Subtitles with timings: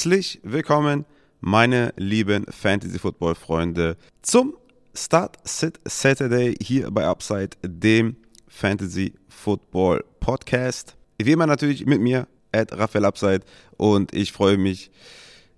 [0.00, 1.04] Herzlich willkommen,
[1.40, 4.54] meine lieben Fantasy Football Freunde, zum
[4.94, 8.16] Start Sit Saturday hier bei Upside, dem
[8.48, 10.96] Fantasy Football Podcast.
[11.18, 13.40] Wie immer natürlich mit mir, at Raphael Upside,
[13.76, 14.90] und ich freue mich,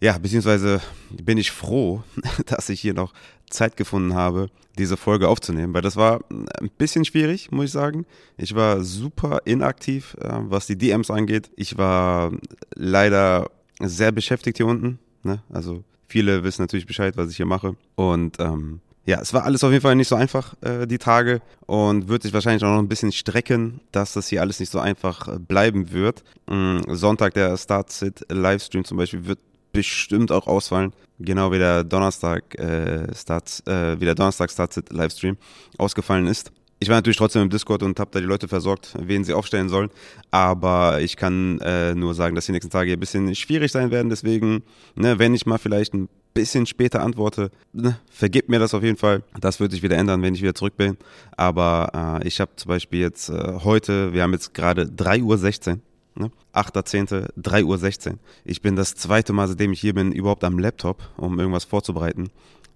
[0.00, 2.02] ja, beziehungsweise bin ich froh,
[2.46, 3.12] dass ich hier noch
[3.48, 8.06] Zeit gefunden habe, diese Folge aufzunehmen, weil das war ein bisschen schwierig, muss ich sagen.
[8.38, 11.52] Ich war super inaktiv, äh, was die DMs angeht.
[11.54, 12.32] Ich war
[12.74, 13.48] leider
[13.88, 14.98] sehr beschäftigt hier unten.
[15.22, 15.42] Ne?
[15.52, 17.76] Also viele wissen natürlich Bescheid, was ich hier mache.
[17.94, 21.40] Und ähm, ja, es war alles auf jeden Fall nicht so einfach, äh, die Tage.
[21.66, 24.78] Und wird sich wahrscheinlich auch noch ein bisschen strecken, dass das hier alles nicht so
[24.78, 26.22] einfach äh, bleiben wird.
[26.48, 29.40] Ähm, Sonntag, der Start-Sit-Livestream zum Beispiel, wird
[29.72, 30.92] bestimmt auch ausfallen.
[31.18, 35.36] Genau wie der Donnerstag äh, Starts, äh, wie der Donnerstag Starts Livestream
[35.78, 36.52] ausgefallen ist.
[36.82, 39.68] Ich war natürlich trotzdem im Discord und habe da die Leute versorgt, wen sie aufstellen
[39.68, 39.88] sollen.
[40.32, 44.10] Aber ich kann äh, nur sagen, dass die nächsten Tage ein bisschen schwierig sein werden.
[44.10, 44.64] Deswegen,
[44.96, 48.96] ne, wenn ich mal vielleicht ein bisschen später antworte, ne, vergebt mir das auf jeden
[48.96, 49.22] Fall.
[49.40, 50.96] Das wird sich wieder ändern, wenn ich wieder zurück bin.
[51.36, 55.78] Aber äh, ich habe zum Beispiel jetzt äh, heute, wir haben jetzt gerade 3.16 Uhr.
[56.16, 56.32] Ne?
[56.52, 58.18] 8.10., 3.16 Uhr.
[58.44, 62.30] Ich bin das zweite Mal, seitdem ich hier bin, überhaupt am Laptop, um irgendwas vorzubereiten.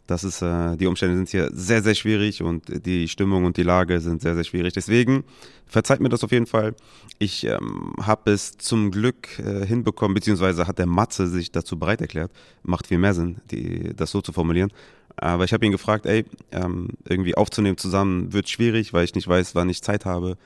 [0.06, 3.62] Das ist, äh, die Umstände sind hier sehr, sehr schwierig und die Stimmung und die
[3.62, 4.72] Lage sind sehr, sehr schwierig.
[4.72, 5.24] Deswegen
[5.66, 6.74] verzeiht mir das auf jeden Fall.
[7.18, 12.00] Ich ähm, habe es zum Glück äh, hinbekommen, beziehungsweise hat der Matze sich dazu bereit
[12.00, 12.30] erklärt.
[12.62, 14.70] Macht viel mehr Sinn, die, das so zu formulieren.
[15.16, 19.26] Aber ich habe ihn gefragt, ey, ähm, irgendwie aufzunehmen zusammen wird schwierig, weil ich nicht
[19.26, 20.36] weiß, wann ich Zeit habe,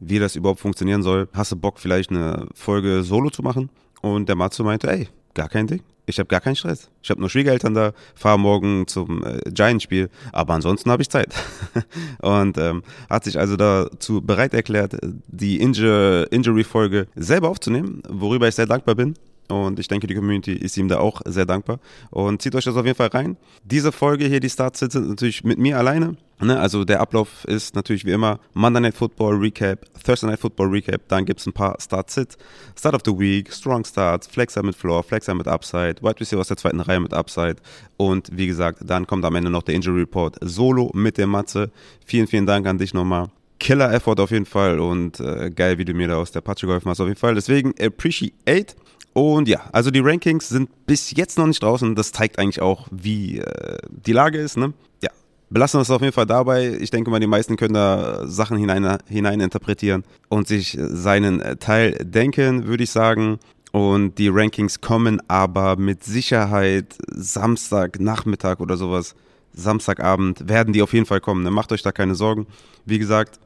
[0.00, 1.28] wie das überhaupt funktionieren soll.
[1.32, 3.70] Hast du Bock, vielleicht eine Folge solo zu machen?
[4.02, 5.82] Und der Matze meinte, ey, gar kein Ding.
[6.06, 6.88] Ich habe gar keinen Stress.
[7.02, 11.34] Ich habe nur Schwiegereltern da, fahre morgen zum äh, Giants-Spiel, aber ansonsten habe ich Zeit.
[12.22, 18.54] und ähm, hat sich also dazu bereit erklärt, die Injur Injury-Folge selber aufzunehmen, worüber ich
[18.54, 19.14] sehr dankbar bin.
[19.48, 21.78] Und ich denke, die Community ist ihm da auch sehr dankbar.
[22.10, 23.36] Und zieht euch das auf jeden Fall rein.
[23.64, 26.16] Diese Folge hier, die Starts sind natürlich mit mir alleine.
[26.40, 26.58] Ne?
[26.58, 31.00] Also der Ablauf ist natürlich wie immer Monday Night Football Recap, Thursday Night Football Recap,
[31.08, 32.36] dann gibt es ein paar Start-Sit,
[32.78, 36.48] Start of the Week, Strong Starts, Flexer mit Floor, Flexer mit Upside, Wide Receiver aus
[36.48, 37.56] der zweiten Reihe mit Upside
[37.96, 41.70] und wie gesagt, dann kommt am Ende noch der Injury Report solo mit der Matze.
[42.04, 43.28] Vielen, vielen Dank an dich nochmal.
[43.58, 46.90] Killer-Effort auf jeden Fall und äh, geil, wie du mir da aus der Patsche geholfen
[46.90, 47.34] hast auf jeden Fall.
[47.34, 48.74] Deswegen appreciate
[49.16, 51.94] und ja, also die Rankings sind bis jetzt noch nicht draußen.
[51.94, 54.58] Das zeigt eigentlich auch, wie äh, die Lage ist.
[54.58, 54.74] Ne?
[55.02, 55.08] Ja,
[55.48, 56.76] belassen wir es auf jeden Fall dabei.
[56.78, 61.92] Ich denke mal, die meisten können da Sachen hinein, hinein interpretieren und sich seinen Teil
[61.92, 63.38] denken, würde ich sagen.
[63.72, 69.14] Und die Rankings kommen aber mit Sicherheit Samstagnachmittag oder sowas,
[69.54, 71.42] Samstagabend, werden die auf jeden Fall kommen.
[71.42, 71.50] Ne?
[71.50, 72.46] Macht euch da keine Sorgen.
[72.84, 73.40] Wie gesagt,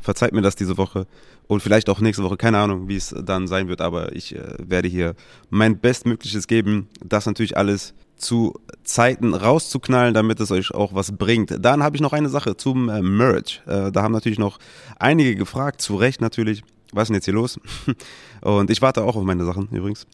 [0.00, 1.06] verzeiht mir das diese Woche
[1.46, 4.54] und vielleicht auch nächste Woche, keine Ahnung, wie es dann sein wird, aber ich äh,
[4.58, 5.14] werde hier
[5.50, 8.54] mein Bestmögliches geben, das natürlich alles zu
[8.84, 11.56] Zeiten rauszuknallen, damit es euch auch was bringt.
[11.60, 13.62] Dann habe ich noch eine Sache zum äh, Merch.
[13.66, 14.58] Äh, da haben natürlich noch
[14.98, 17.58] einige gefragt, zu Recht natürlich, was ist denn jetzt hier los?
[18.40, 20.06] Und ich warte auch auf meine Sachen übrigens.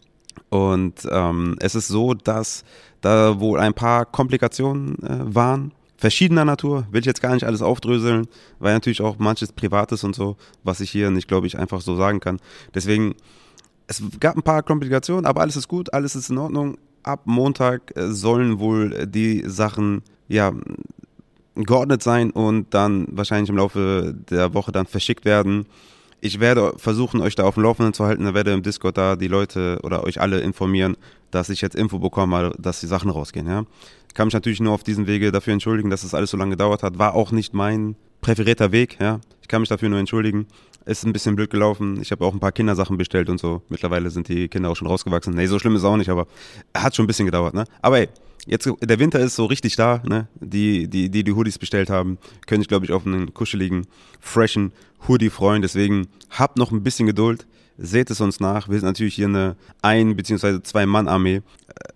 [0.49, 2.63] Und ähm, es ist so, dass
[3.01, 7.61] da wohl ein paar Komplikationen äh, waren verschiedener Natur, will ich jetzt gar nicht alles
[7.61, 8.27] aufdröseln,
[8.59, 11.97] weil natürlich auch manches Privates und so, was ich hier nicht, glaube ich, einfach so
[11.97, 12.39] sagen kann.
[12.73, 13.15] Deswegen,
[13.87, 16.77] es gab ein paar Komplikationen, aber alles ist gut, alles ist in Ordnung.
[17.03, 20.53] Ab Montag äh, sollen wohl die Sachen, ja,
[21.55, 25.65] geordnet sein und dann wahrscheinlich im Laufe der Woche dann verschickt werden.
[26.21, 28.25] Ich werde versuchen, euch da auf dem Laufenden zu halten.
[28.25, 30.95] Ich werde im Discord da die Leute oder euch alle informieren,
[31.31, 33.47] dass ich jetzt Info bekomme, dass die Sachen rausgehen.
[33.47, 33.65] Ja?
[34.07, 36.37] Ich kann mich natürlich nur auf diesem Wege dafür entschuldigen, dass es das alles so
[36.37, 36.97] lange gedauert hat.
[36.97, 38.97] War auch nicht mein präferierter Weg.
[38.99, 39.19] Ja?
[39.41, 40.47] Ich kann mich dafür nur entschuldigen.
[40.85, 42.01] Ist ein bisschen blöd gelaufen.
[42.01, 43.61] Ich habe auch ein paar Kindersachen bestellt und so.
[43.69, 45.33] Mittlerweile sind die Kinder auch schon rausgewachsen.
[45.35, 46.25] Nee, so schlimm ist es auch nicht, aber
[46.75, 47.53] hat schon ein bisschen gedauert.
[47.53, 47.65] Ne?
[47.81, 48.09] Aber ey,
[48.47, 50.01] jetzt der Winter ist so richtig da.
[50.07, 50.27] Ne?
[50.39, 52.17] Die, die, die die Hoodies bestellt haben,
[52.47, 53.85] können sich, glaube ich, auf einen kuscheligen,
[54.19, 54.71] freshen
[55.07, 55.61] Hoodie freuen.
[55.61, 57.45] Deswegen habt noch ein bisschen Geduld.
[57.81, 58.67] Seht es uns nach.
[58.67, 60.61] Wir sind natürlich hier eine Ein- bzw.
[60.61, 61.37] Zwei-Mann-Armee.
[61.37, 61.41] Äh,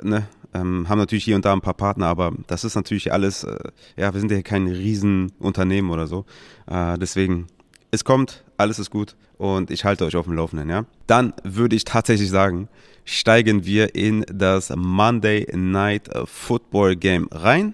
[0.08, 0.28] ne?
[0.54, 3.58] ähm, haben natürlich hier und da ein paar Partner, aber das ist natürlich alles, äh,
[3.98, 6.26] ja, wir sind ja kein Riesenunternehmen oder so.
[6.68, 7.48] Äh, deswegen,
[7.92, 10.86] es kommt, alles ist gut und ich halte euch auf dem Laufenden, ja.
[11.08, 12.70] Dann würde ich tatsächlich sagen,
[13.04, 17.74] steigen wir in das Monday Night Football Game rein.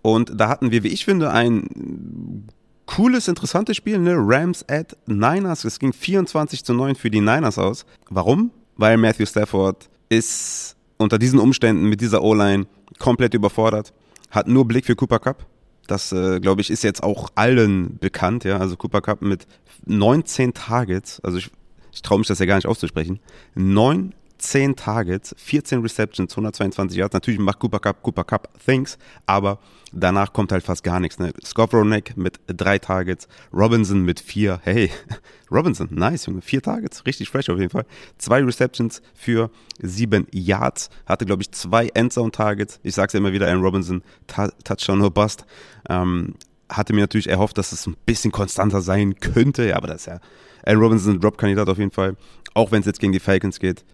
[0.00, 2.48] Und da hatten wir, wie ich finde, ein
[2.86, 4.14] cooles, interessantes Spiel, ne?
[4.16, 5.64] Rams at Niners.
[5.64, 7.86] Es ging 24 zu 9 für die Niners aus.
[8.10, 8.50] Warum?
[8.76, 12.66] Weil Matthew Stafford ist unter diesen Umständen mit dieser O-Line
[12.98, 13.92] komplett überfordert,
[14.30, 15.46] hat nur Blick für Cooper Cup.
[15.86, 18.58] Das, äh, glaube ich, ist jetzt auch allen bekannt, ja.
[18.58, 19.46] Also Cooper Cup mit
[19.86, 21.50] 19 Targets, also ich,
[21.92, 23.20] ich traue mich das ja gar nicht auszusprechen.
[23.54, 27.14] 19 10 Targets, 14 Receptions, 122 Yards.
[27.14, 29.58] Natürlich macht Cooper Cup, Cooper Cup Things, aber
[29.92, 31.18] danach kommt halt fast gar nichts.
[31.18, 31.32] Ne?
[31.44, 34.60] Skowronek mit drei Targets, Robinson mit vier.
[34.64, 34.90] Hey,
[35.50, 36.42] Robinson, nice, Junge.
[36.42, 37.86] Vier Targets, richtig fresh auf jeden Fall.
[38.18, 39.50] Zwei Receptions für
[39.80, 40.90] sieben Yards.
[41.06, 42.80] Hatte, glaube ich, zwei Endzone-Targets.
[42.82, 45.46] Ich sage es ja immer wieder, Aaron Robinson, Touchdown nur Bust.
[45.88, 46.34] Ähm,
[46.68, 49.68] hatte mir natürlich erhofft, dass es ein bisschen konstanter sein könnte.
[49.68, 50.20] Ja, aber das ist ja
[50.66, 52.16] Aaron Robinson, Drop-Kandidat auf jeden Fall.
[52.54, 53.84] Auch wenn es jetzt gegen die Falcons geht,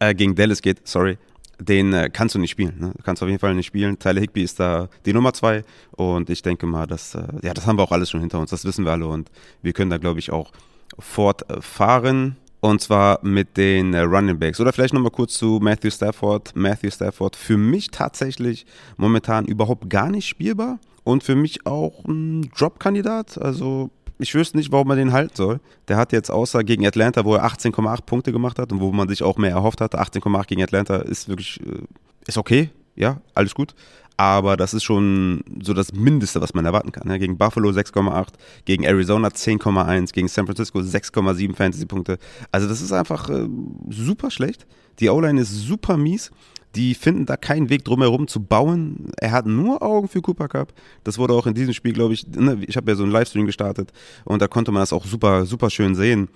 [0.00, 1.18] äh, gegen Dallas geht, sorry.
[1.60, 2.74] Den äh, kannst du nicht spielen.
[2.78, 2.92] Ne?
[3.04, 3.98] Kannst auf jeden Fall nicht spielen.
[3.98, 5.62] Tyler Higby ist da die Nummer zwei
[5.92, 8.50] und ich denke mal, dass, äh, ja, das haben wir auch alles schon hinter uns.
[8.50, 9.30] Das wissen wir alle und
[9.62, 10.52] wir können da, glaube ich, auch
[10.98, 12.36] fortfahren.
[12.60, 14.60] Und zwar mit den äh, Running Backs.
[14.60, 16.54] Oder vielleicht nochmal kurz zu Matthew Stafford.
[16.54, 18.66] Matthew Stafford für mich tatsächlich
[18.98, 20.78] momentan überhaupt gar nicht spielbar.
[21.02, 23.38] Und für mich auch ein Drop-Kandidat.
[23.38, 25.60] Also ich wüsste nicht, warum man den halten soll.
[25.88, 29.08] Der hat jetzt außer gegen Atlanta, wo er 18,8 Punkte gemacht hat und wo man
[29.08, 30.00] sich auch mehr erhofft hatte.
[30.00, 31.82] 18,8 gegen Atlanta ist wirklich, äh,
[32.26, 32.70] ist okay.
[32.96, 33.74] Ja, alles gut.
[34.16, 37.08] Aber das ist schon so das Mindeste, was man erwarten kann.
[37.08, 37.18] Ne?
[37.18, 38.34] Gegen Buffalo 6,8,
[38.66, 42.18] gegen Arizona 10,1, gegen San Francisco 6,7 Fantasy-Punkte.
[42.52, 43.48] Also das ist einfach äh,
[43.88, 44.66] super schlecht.
[44.98, 46.30] Die O-Line ist super mies.
[46.76, 49.10] Die finden da keinen Weg drumherum zu bauen.
[49.18, 50.72] Er hat nur Augen für Cooper Cup.
[51.02, 53.46] Das wurde auch in diesem Spiel, glaube ich, ne, ich habe ja so einen Livestream
[53.46, 53.92] gestartet
[54.24, 56.28] und da konnte man das auch super, super schön sehen.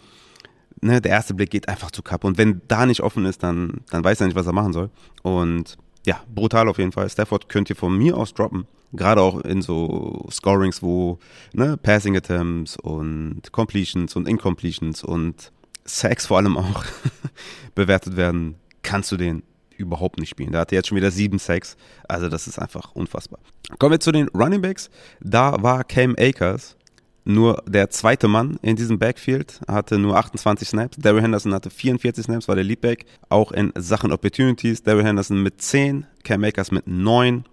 [0.81, 3.83] Ne, der erste Blick geht einfach zu Cup und wenn da nicht offen ist, dann,
[3.91, 4.91] dann weiß er nicht, was er machen soll.
[5.23, 7.09] Und ja, brutal auf jeden Fall.
[7.09, 8.67] Stafford könnt ihr von mir aus droppen.
[8.93, 11.19] Gerade auch in so Scorings, wo
[11.53, 15.53] ne, Passing Attempts und Completions und Incompletions und
[15.84, 16.84] Sacks vor allem auch
[17.75, 19.42] bewertet werden, kannst du den
[19.76, 20.52] überhaupt nicht spielen.
[20.52, 21.76] Da hat er jetzt schon wieder sieben Sacks.
[22.08, 23.40] Also das ist einfach unfassbar.
[23.78, 24.90] Kommen wir zu den Running Backs.
[25.20, 26.76] Da war Cam Akers
[27.25, 30.98] nur der zweite Mann in diesem Backfield, hatte nur 28 Snaps.
[30.98, 33.06] Daryl Henderson hatte 44 Snaps, war der Leadback.
[33.31, 34.82] Auch in Sachen Opportunities.
[34.82, 37.44] Daryl Henderson mit 10, Cam Akers mit 9.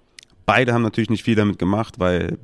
[0.45, 2.37] Beide haben natürlich nicht viel damit gemacht, weil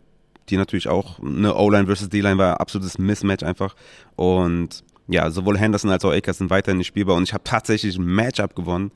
[0.49, 3.75] die natürlich auch eine O-Line versus D-Line war absolutes Mismatch einfach.
[4.15, 7.15] Und ja, sowohl Henderson als auch Akers sind weiterhin nicht spielbar.
[7.15, 8.91] Und ich habe tatsächlich ein Matchup gewonnen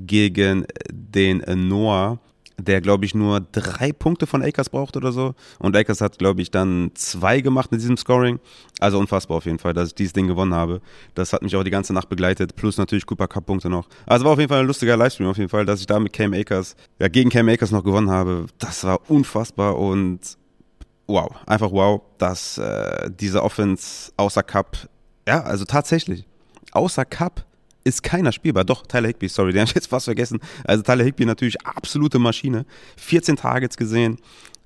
[0.00, 2.18] gegen den Noah
[2.58, 5.34] der, glaube ich, nur drei Punkte von Akers braucht oder so.
[5.58, 8.40] Und Akers hat, glaube ich, dann zwei gemacht in diesem Scoring.
[8.80, 10.80] Also unfassbar auf jeden Fall, dass ich dieses Ding gewonnen habe.
[11.14, 13.88] Das hat mich auch die ganze Nacht begleitet, plus natürlich Cooper Cup Punkte noch.
[14.06, 16.12] Also war auf jeden Fall ein lustiger Livestream auf jeden Fall, dass ich da mit
[16.12, 18.46] Cam Akers, ja, gegen Cam Akers noch gewonnen habe.
[18.58, 20.20] Das war unfassbar und
[21.06, 24.88] wow, einfach wow, dass äh, diese Offense außer Cup,
[25.26, 26.24] ja, also tatsächlich,
[26.72, 27.44] außer Cup
[27.84, 28.64] ist keiner spielbar.
[28.64, 30.40] Doch, Tyler Higby, sorry, den habe ich jetzt fast vergessen.
[30.64, 32.66] Also Tyler Higby natürlich absolute Maschine.
[32.96, 34.18] 14 Targets gesehen,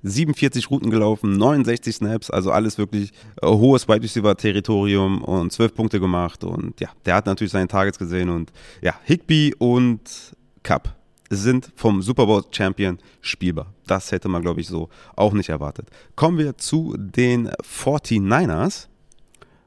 [0.03, 3.11] 47 Routen gelaufen, 69 Snaps, also alles wirklich
[3.41, 7.67] äh, hohes Wide Receiver Territorium und 12 Punkte gemacht und ja, der hat natürlich seine
[7.67, 10.95] Targets gesehen und ja, Higby und Cup
[11.29, 13.73] sind vom Super Bowl Champion spielbar.
[13.87, 15.87] Das hätte man, glaube ich, so auch nicht erwartet.
[16.15, 18.87] Kommen wir zu den 49ers.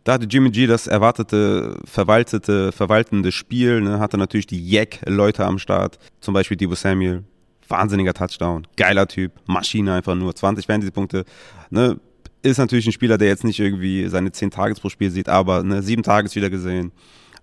[0.04, 5.58] Da hatte Jimmy G das erwartete, verwaltete, verwaltende Spiel, ne, hatte natürlich die Jack-Leute am
[5.58, 7.24] Start, zum Beispiel Debo Samuel,
[7.68, 11.24] wahnsinniger Touchdown, geiler Typ, Maschine einfach nur, 20 Fantasy-Punkte,
[11.70, 11.98] ne,
[12.42, 15.62] ist natürlich ein Spieler, der jetzt nicht irgendwie seine 10 Tages pro Spiel sieht, aber
[15.62, 16.92] ne, 7 Tages wieder gesehen,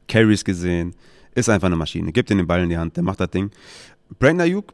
[0.07, 0.93] Carries gesehen,
[1.33, 3.49] ist einfach eine Maschine, gibt ihm den Ball in die Hand, der macht das Ding.
[4.19, 4.73] Brandon Ayuk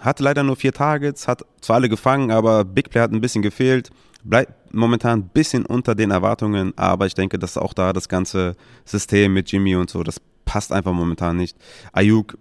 [0.00, 3.40] hatte leider nur 4 Targets, hat zwar alle gefangen, aber Big Play hat ein bisschen
[3.40, 3.88] gefehlt,
[4.28, 8.56] bleibt momentan ein bisschen unter den Erwartungen, aber ich denke, dass auch da das ganze
[8.84, 11.56] System mit Jimmy und so, das passt einfach momentan nicht.
[11.92, 12.36] Ayuk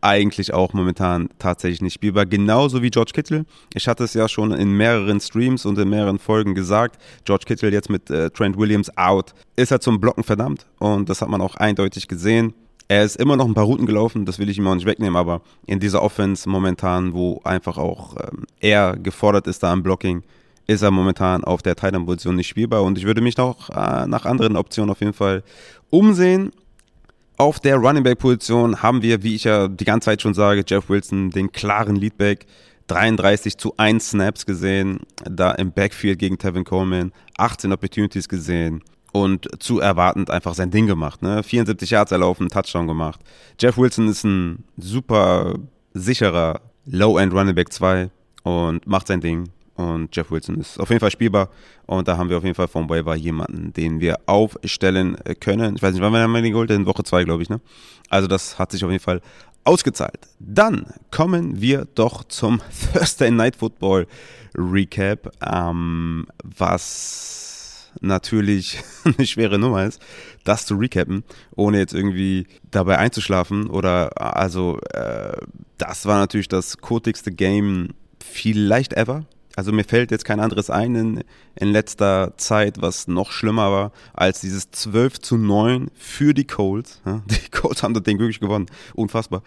[0.00, 3.44] eigentlich auch momentan tatsächlich nicht spielbar, genauso wie George Kittle.
[3.74, 7.70] Ich hatte es ja schon in mehreren Streams und in mehreren Folgen gesagt, George Kittle
[7.70, 11.40] jetzt mit äh, Trent Williams out, ist er zum Blocken verdammt und das hat man
[11.40, 12.54] auch eindeutig gesehen.
[12.88, 15.16] Er ist immer noch ein paar Routen gelaufen, das will ich ihm auch nicht wegnehmen,
[15.16, 20.22] aber in dieser Offense momentan, wo einfach auch ähm, er gefordert ist da am Blocking,
[20.66, 24.24] ist er momentan auf der Titan-Position nicht spielbar und ich würde mich noch äh, nach
[24.24, 25.42] anderen Optionen auf jeden Fall
[25.90, 26.50] umsehen.
[27.38, 30.88] Auf der Running Back-Position haben wir, wie ich ja die ganze Zeit schon sage, Jeff
[30.88, 32.46] Wilson, den klaren Leadback.
[32.88, 38.82] 33 zu 1 Snaps gesehen, da im Backfield gegen Tevin Coleman, 18 Opportunities gesehen
[39.12, 41.22] und zu erwartend einfach sein Ding gemacht.
[41.22, 41.42] Ne?
[41.42, 43.20] 74 Yards erlaufen, Touchdown gemacht.
[43.60, 45.54] Jeff Wilson ist ein super
[45.94, 48.10] sicherer Low-End Running Back 2
[48.44, 49.48] und macht sein Ding.
[49.76, 51.50] Und Jeff Wilson ist auf jeden Fall spielbar.
[51.86, 55.76] Und da haben wir auf jeden Fall vom Waiver jemanden, den wir aufstellen können.
[55.76, 56.70] Ich weiß nicht, wann wir den geholt?
[56.70, 57.50] In Woche 2, glaube ich.
[57.50, 57.60] Ne?
[58.08, 59.20] Also das hat sich auf jeden Fall
[59.64, 60.28] ausgezahlt.
[60.38, 62.60] Dann kommen wir doch zum
[62.92, 64.06] Thursday Night Football
[64.56, 70.00] Recap, ähm, was natürlich eine schwere Nummer ist,
[70.44, 75.36] das zu recappen, ohne jetzt irgendwie dabei einzuschlafen oder also äh,
[75.78, 77.90] das war natürlich das kotigste Game
[78.20, 79.26] vielleicht ever.
[79.56, 81.24] Also mir fällt jetzt kein anderes ein in,
[81.56, 87.00] in letzter Zeit, was noch schlimmer war, als dieses 12 zu 9 für die Colts.
[87.26, 88.66] Die Colts haben das Ding wirklich gewonnen.
[88.94, 89.42] Unfassbar.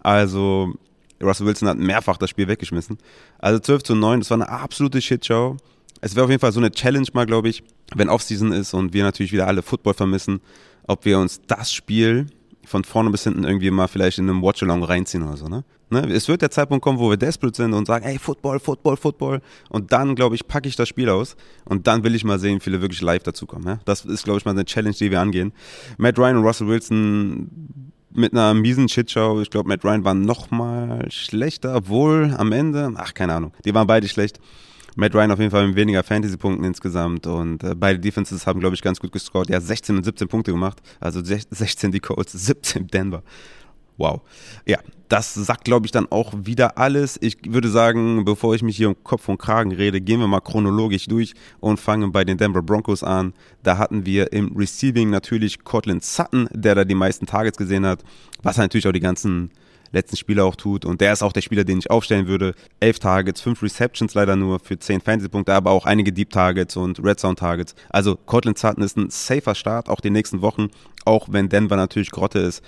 [0.00, 0.74] Also
[1.22, 2.98] Russell Wilson hat mehrfach das Spiel weggeschmissen.
[3.38, 5.56] Also 12 zu 9, das war eine absolute Shitshow.
[6.02, 8.92] Es wäre auf jeden Fall so eine Challenge mal, glaube ich, wenn Offseason ist und
[8.92, 10.40] wir natürlich wieder alle Football vermissen,
[10.86, 12.26] ob wir uns das Spiel
[12.66, 15.64] von vorne bis hinten irgendwie mal vielleicht in einem Watchalong reinziehen oder so, ne?
[15.90, 16.12] ne?
[16.12, 19.40] Es wird der Zeitpunkt kommen, wo wir desperate sind und sagen, ey, Football, Football, Football.
[19.70, 22.56] Und dann, glaube ich, packe ich das Spiel aus und dann will ich mal sehen,
[22.56, 23.66] wie viele wirklich live dazukommen.
[23.66, 23.78] Ja?
[23.84, 25.52] Das ist, glaube ich, mal eine Challenge, die wir angehen.
[25.96, 29.40] Matt Ryan und Russell Wilson mit einer miesen Shitshow.
[29.40, 33.74] Ich glaube, Matt Ryan war noch mal schlechter, obwohl am Ende, ach, keine Ahnung, die
[33.74, 34.40] waren beide schlecht.
[34.96, 38.76] Matt Ryan auf jeden Fall mit weniger Fantasy-Punkten insgesamt und äh, beide Defenses haben, glaube
[38.76, 39.48] ich, ganz gut gescored.
[39.48, 40.80] Ja, 16 und 17 Punkte gemacht.
[41.00, 43.22] Also 16 die Colts, 17 Denver.
[43.96, 44.22] Wow.
[44.66, 47.16] Ja, das sagt, glaube ich, dann auch wieder alles.
[47.20, 50.40] Ich würde sagen, bevor ich mich hier um Kopf und Kragen rede, gehen wir mal
[50.40, 53.34] chronologisch durch und fangen bei den Denver Broncos an.
[53.62, 58.02] Da hatten wir im Receiving natürlich Cortland Sutton, der da die meisten Targets gesehen hat,
[58.42, 59.50] was natürlich auch die ganzen
[59.94, 60.84] letzten Spieler auch tut.
[60.84, 62.54] Und der ist auch der Spieler, den ich aufstellen würde.
[62.80, 67.02] Elf Targets, fünf Receptions leider nur für zehn Fantasy-Punkte, aber auch einige Deep Targets und
[67.02, 67.74] Red Zone Targets.
[67.88, 70.68] Also Cortland Sutton ist ein safer Start, auch die nächsten Wochen,
[71.04, 72.62] auch wenn Denver natürlich Grotte ist.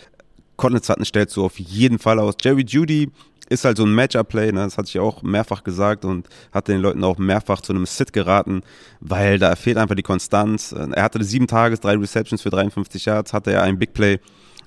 [0.57, 2.35] Cortland Sutton stellst du auf jeden Fall aus.
[2.41, 3.11] Jerry Judy
[3.49, 4.65] ist halt so ein Matchup-Play, ne?
[4.65, 8.13] das hatte ich auch mehrfach gesagt und hat den Leuten auch mehrfach zu einem Sit
[8.13, 8.63] geraten,
[9.01, 10.73] weil da fehlt einfach die Konstanz.
[10.73, 14.19] Er hatte sieben Tages, drei Receptions für 53 Yards, hatte er ein Big Play,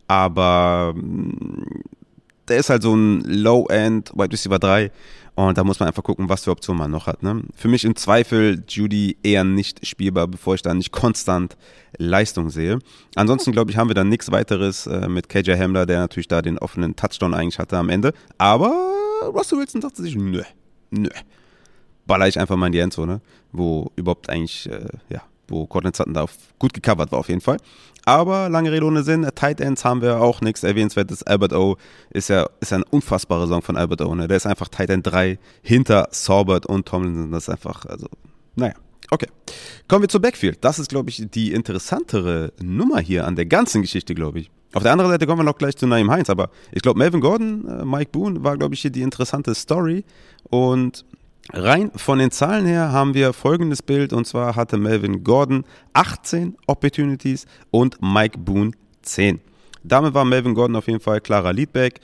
[0.08, 0.96] aber
[2.50, 4.92] der ist halt so ein Low-End Wide Receiver 3
[5.36, 7.24] und da muss man einfach gucken, was für Optionen man noch hat.
[7.24, 7.44] Ne?
[7.56, 11.56] Für mich im Zweifel Judy eher nicht spielbar, bevor ich da nicht konstant
[11.98, 12.80] Leistung sehe.
[13.16, 16.42] Ansonsten glaube ich, haben wir da nichts weiteres äh, mit KJ Hamler, der natürlich da
[16.42, 18.14] den offenen Touchdown eigentlich hatte am Ende.
[18.38, 18.74] Aber
[19.34, 20.44] Russell Wilson dachte sich, nö,
[20.92, 21.10] nö.
[22.06, 23.22] Baller ich einfach mal in die Endzone,
[23.54, 26.26] wo überhaupt eigentlich, äh, ja, wo Cortland Sutton da
[26.58, 27.60] gut gecovert war auf jeden Fall.
[28.10, 31.22] Aber lange Rede ohne Sinn, Tight Ends haben wir auch nichts erwähnenswertes.
[31.22, 31.78] Albert O
[32.10, 34.16] ist ja, ist eine unfassbare Song von Albert O.
[34.16, 34.28] Ne?
[34.28, 37.32] Der ist einfach Tight End 3 hinter Saubert und Tomlinson.
[37.32, 38.08] Das ist einfach, also,
[38.56, 38.74] naja.
[39.12, 39.28] Okay.
[39.88, 40.58] Kommen wir zur Backfield.
[40.62, 44.50] Das ist, glaube ich, die interessantere Nummer hier an der ganzen Geschichte, glaube ich.
[44.74, 47.22] Auf der anderen Seite kommen wir noch gleich zu Naim Heinz, aber ich glaube, Melvin
[47.22, 50.04] Gordon, äh, Mike Boone war, glaube ich, hier die interessante Story.
[50.50, 51.06] Und
[51.52, 56.56] Rein von den Zahlen her haben wir folgendes Bild und zwar hatte Melvin Gordon 18
[56.68, 59.40] Opportunities und Mike Boone 10.
[59.84, 62.02] Damit war Melvin Gordon auf jeden Fall klarer Leadback,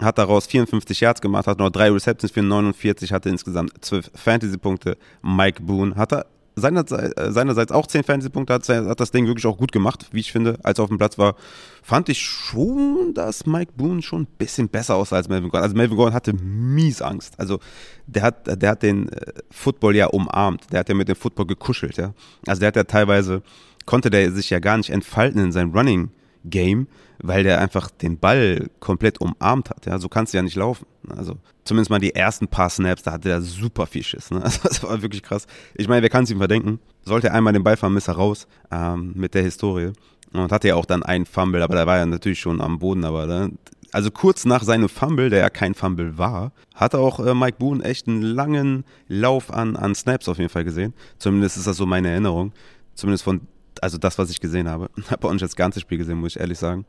[0.00, 4.96] hat daraus 54 Yards gemacht, hat noch drei Receptions für 49, hatte insgesamt 12 Fantasy-Punkte.
[5.22, 6.26] Mike Boone hatte
[6.58, 10.20] seinerseits, äh, seinerseits auch 10 Fantasy-Punkte, hat, hat das Ding wirklich auch gut gemacht, wie
[10.20, 11.36] ich finde, als er auf dem Platz war.
[11.82, 15.64] Fand ich schon, dass Mike Boone schon ein bisschen besser aussah als Melvin Gordon.
[15.64, 17.38] Also Melvin Gordon hatte mies Angst.
[17.38, 17.60] Also
[18.06, 20.72] der hat, der hat den äh, Football ja umarmt.
[20.72, 22.12] Der hat ja mit dem Football gekuschelt, ja.
[22.46, 23.42] Also der hat ja teilweise,
[23.86, 26.10] konnte der sich ja gar nicht entfalten in seinem Running
[26.50, 26.88] Game,
[27.20, 29.86] weil der einfach den Ball komplett umarmt hat.
[29.86, 30.86] Ja, so kannst du ja nicht laufen.
[31.08, 34.30] Also zumindest mal die ersten paar Snaps, da hatte er super viel Schiss.
[34.30, 34.40] Ne?
[34.44, 35.46] Also das war wirklich krass.
[35.74, 36.80] Ich meine, wer kann es ihm verdenken?
[37.04, 39.92] Sollte einmal den Ball vermissen raus ähm, mit der Historie.
[40.32, 43.04] Und hatte ja auch dann einen Fumble, aber da war er natürlich schon am Boden.
[43.04, 43.50] Aber ne?
[43.92, 47.84] also kurz nach seinem Fumble, der ja kein Fumble war, hatte auch äh, Mike Boone
[47.84, 50.94] echt einen langen Lauf an, an Snaps auf jeden Fall gesehen.
[51.18, 52.52] Zumindest ist das so meine Erinnerung.
[52.94, 53.40] Zumindest von
[53.82, 54.90] also das, was ich gesehen habe.
[55.10, 56.84] Habe auch nicht das ganze Spiel gesehen, muss ich ehrlich sagen.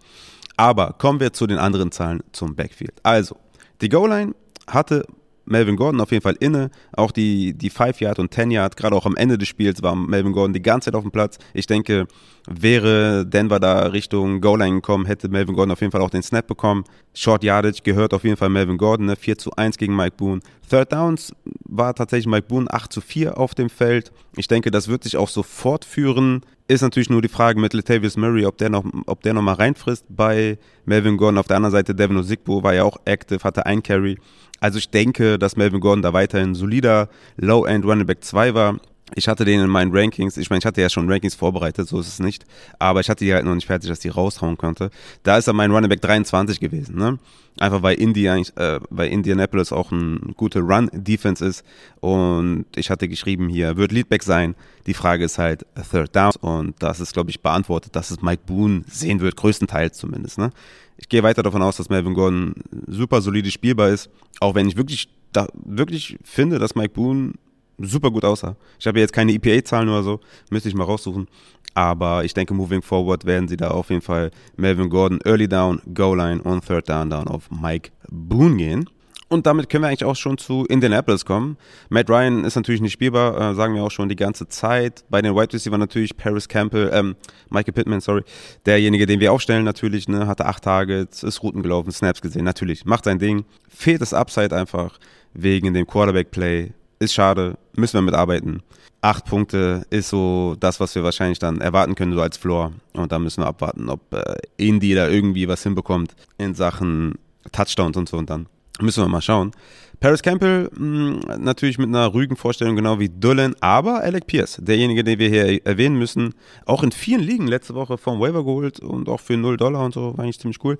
[0.57, 2.93] Aber kommen wir zu den anderen Zahlen zum Backfield.
[3.03, 3.37] Also,
[3.81, 4.35] die Goal-Line
[4.67, 5.05] hatte
[5.49, 6.69] Melvin Gordon auf jeden Fall inne.
[6.93, 10.53] Auch die, die 5-Yard und 10-Yard, gerade auch am Ende des Spiels war Melvin Gordon
[10.53, 11.37] die ganze Zeit auf dem Platz.
[11.53, 12.07] Ich denke,
[12.49, 16.47] wäre Denver da Richtung Goal-Line gekommen, hätte Melvin Gordon auf jeden Fall auch den Snap
[16.47, 16.83] bekommen.
[17.13, 19.15] Short Yardage gehört auf jeden Fall Melvin Gordon, ne?
[19.15, 20.41] 4 zu 1 gegen Mike Boone.
[20.69, 21.33] Third Downs
[21.65, 24.11] war tatsächlich Mike Boone 8 zu 4 auf dem Feld.
[24.35, 26.41] Ich denke, das wird sich auch so fortführen.
[26.67, 29.53] Ist natürlich nur die Frage mit Latavius Murray, ob der noch, ob der noch mal
[29.53, 31.39] reinfrisst bei Melvin Gordon.
[31.39, 34.19] Auf der anderen Seite Devin Osigbo war ja auch active, hatte ein Carry.
[34.59, 38.79] Also ich denke, dass Melvin Gordon da weiterhin solider Low-End Running Back 2 war.
[39.15, 41.99] Ich hatte den in meinen Rankings, ich meine, ich hatte ja schon Rankings vorbereitet, so
[41.99, 42.45] ist es nicht,
[42.77, 44.91] aber ich hatte die halt noch nicht fertig, dass die raushauen konnte.
[45.23, 47.17] Da ist er mein Running Back 23 gewesen, ne?
[47.57, 51.65] Einfach weil Indy eigentlich, äh, weil Indianapolis auch ein guter Run-Defense ist
[51.99, 54.55] und ich hatte geschrieben hier, wird Leadback sein.
[54.85, 58.43] Die Frage ist halt Third Down und das ist, glaube ich, beantwortet, dass es Mike
[58.45, 60.51] Boone sehen wird, größtenteils zumindest, ne?
[60.99, 62.53] Ich gehe weiter davon aus, dass Melvin Gordon
[62.87, 64.09] super solide spielbar ist,
[64.41, 67.33] auch wenn ich wirklich, da, wirklich finde, dass Mike Boone
[67.77, 68.57] super gut aussah.
[68.77, 71.27] Ich habe jetzt keine EPA-Zahlen oder so, müsste ich mal raussuchen.
[71.73, 75.81] Aber ich denke, moving forward werden sie da auf jeden Fall Melvin Gordon, Early Down,
[75.93, 78.89] Goal Line und Third Down Down auf Mike Boone gehen.
[79.29, 81.57] Und damit können wir eigentlich auch schon zu Indianapolis kommen.
[81.89, 85.05] Matt Ryan ist natürlich nicht spielbar, äh, sagen wir auch schon die ganze Zeit.
[85.09, 87.15] Bei den Wide Receiver natürlich Paris Campbell, ähm,
[87.51, 88.23] Michael Pittman, sorry,
[88.65, 92.85] derjenige, den wir aufstellen natürlich, ne, hatte acht Targets, ist Routen gelaufen, Snaps gesehen, natürlich,
[92.85, 93.45] macht sein Ding.
[93.69, 94.99] Fehlt das Upside einfach
[95.33, 96.71] wegen dem Quarterback-Play.
[96.97, 98.63] Ist schade, müssen wir mitarbeiten.
[99.01, 102.73] Acht Punkte ist so das, was wir wahrscheinlich dann erwarten können, so als Floor.
[102.93, 107.13] Und da müssen wir abwarten, ob äh, Indy da irgendwie was hinbekommt in Sachen
[107.51, 108.47] Touchdowns und so und dann
[108.81, 109.51] Müssen wir mal schauen.
[109.99, 114.59] Paris Campbell mh, hm, natürlich mit einer ruhigen Vorstellung, genau wie Dullen, aber Alec Pierce,
[114.61, 118.79] derjenige, den wir hier erwähnen müssen, auch in vielen Ligen letzte Woche vom Waiver geholt
[118.79, 120.77] und auch für 0 Dollar und so, war eigentlich ziemlich cool.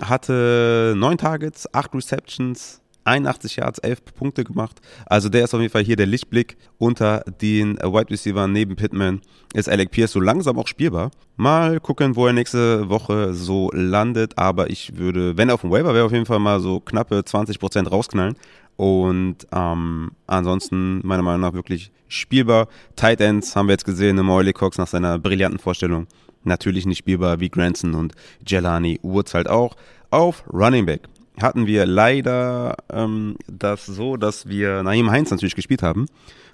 [0.00, 4.80] Hatte neun Targets, acht Receptions, 81 Yards, 11 Punkte gemacht.
[5.06, 9.20] Also der ist auf jeden Fall hier der Lichtblick unter den Wide Receiver neben Pittman.
[9.54, 11.10] Ist Alec Pierce so langsam auch spielbar.
[11.36, 14.38] Mal gucken, wo er nächste Woche so landet.
[14.38, 17.20] Aber ich würde, wenn er auf dem Waiver wäre, auf jeden Fall mal so knappe
[17.20, 18.36] 20% rausknallen.
[18.76, 22.68] Und ähm, ansonsten meiner Meinung nach wirklich spielbar.
[22.96, 26.06] Tight Ends haben wir jetzt gesehen im Oily Cox nach seiner brillanten Vorstellung.
[26.44, 28.14] Natürlich nicht spielbar wie Granson und
[28.46, 29.76] Jelani Woods halt auch.
[30.10, 31.02] Auf Running Back
[31.40, 36.06] hatten wir leider ähm, das so, dass wir Naim Heinz natürlich gespielt haben.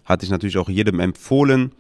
[0.04, 1.73] Hatte ich natürlich auch jedem empfohlen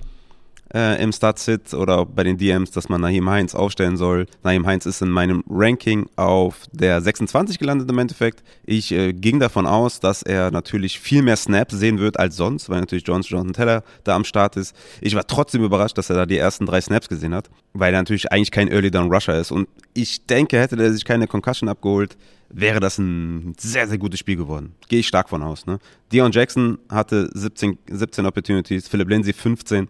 [0.74, 4.26] äh, im Start-Sit oder bei den DMs, dass man Naim Heinz aufstellen soll.
[4.42, 8.42] Naim Heinz ist in meinem Ranking auf der 26 gelandet im Endeffekt.
[8.64, 12.68] Ich äh, ging davon aus, dass er natürlich viel mehr Snaps sehen wird als sonst,
[12.68, 14.74] weil natürlich Johnson Jonathan Teller da am Start ist.
[15.00, 18.00] Ich war trotzdem überrascht, dass er da die ersten drei Snaps gesehen hat, weil er
[18.00, 19.50] natürlich eigentlich kein Early Down Rusher ist.
[19.50, 22.16] Und ich denke, hätte er sich keine Concussion abgeholt,
[22.50, 24.74] wäre das ein sehr, sehr gutes Spiel geworden.
[24.88, 25.66] Gehe ich stark von aus.
[25.66, 25.78] Ne?
[26.12, 29.88] Dion Jackson hatte 17, 17 Opportunities, Philip Lindsay 15.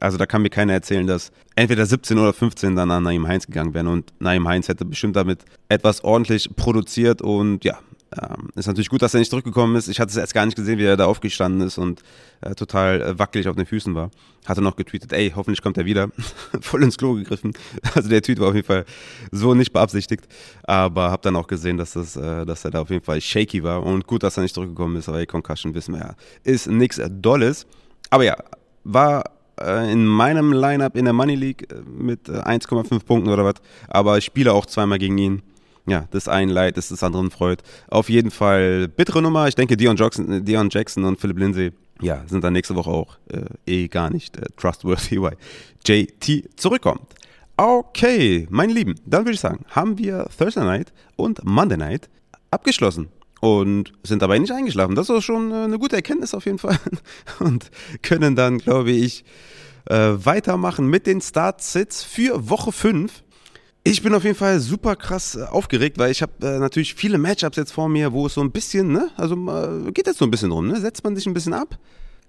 [0.00, 3.46] Also da kann mir keiner erzählen, dass entweder 17 oder 15 dann an Naim Heinz
[3.46, 7.78] gegangen wären und Naim Heinz hätte bestimmt damit etwas ordentlich produziert und ja,
[8.12, 9.88] ähm, ist natürlich gut, dass er nicht zurückgekommen ist.
[9.88, 12.02] Ich hatte es erst gar nicht gesehen, wie er da aufgestanden ist und
[12.40, 14.10] äh, total äh, wackelig auf den Füßen war.
[14.44, 16.08] Hatte noch getweetet, ey, hoffentlich kommt er wieder.
[16.60, 17.52] Voll ins Klo gegriffen.
[17.94, 18.84] Also der Tweet war auf jeden Fall
[19.32, 20.28] so nicht beabsichtigt.
[20.62, 23.64] Aber hab dann auch gesehen, dass, das, äh, dass er da auf jeden Fall shaky
[23.64, 23.82] war.
[23.82, 25.08] Und gut, dass er nicht zurückgekommen ist.
[25.08, 27.66] Aber ey, Concussion wissen wir ja, ist nichts Dolles.
[28.10, 28.36] Aber ja,
[28.84, 29.24] war
[29.60, 33.54] äh, in meinem Lineup in der Money League äh, mit 1,5 Punkten oder was.
[33.88, 35.42] Aber ich spiele auch zweimal gegen ihn
[35.86, 37.62] ja, das einen leid, das des anderen freut.
[37.88, 39.46] Auf jeden Fall bittere Nummer.
[39.46, 43.18] Ich denke, Dion Jackson, Dion Jackson und Philip Lindsay, ja, sind dann nächste Woche auch
[43.28, 45.36] äh, eh gar nicht äh, trustworthy, weil
[45.84, 47.14] JT zurückkommt.
[47.56, 52.10] Okay, meine Lieben, dann würde ich sagen, haben wir Thursday Night und Monday Night
[52.50, 53.08] abgeschlossen
[53.40, 54.94] und sind dabei nicht eingeschlafen.
[54.94, 56.78] Das ist schon äh, eine gute Erkenntnis auf jeden Fall.
[57.38, 57.70] Und
[58.02, 59.24] können dann, glaube ich,
[59.86, 63.22] äh, weitermachen mit den Start-Sits für Woche 5.
[63.84, 67.18] Ich bin auf jeden Fall super krass äh, aufgeregt, weil ich habe äh, natürlich viele
[67.18, 70.24] Matchups jetzt vor mir, wo es so ein bisschen, ne, also äh, geht jetzt so
[70.24, 71.78] ein bisschen rum, ne, setzt man sich ein bisschen ab,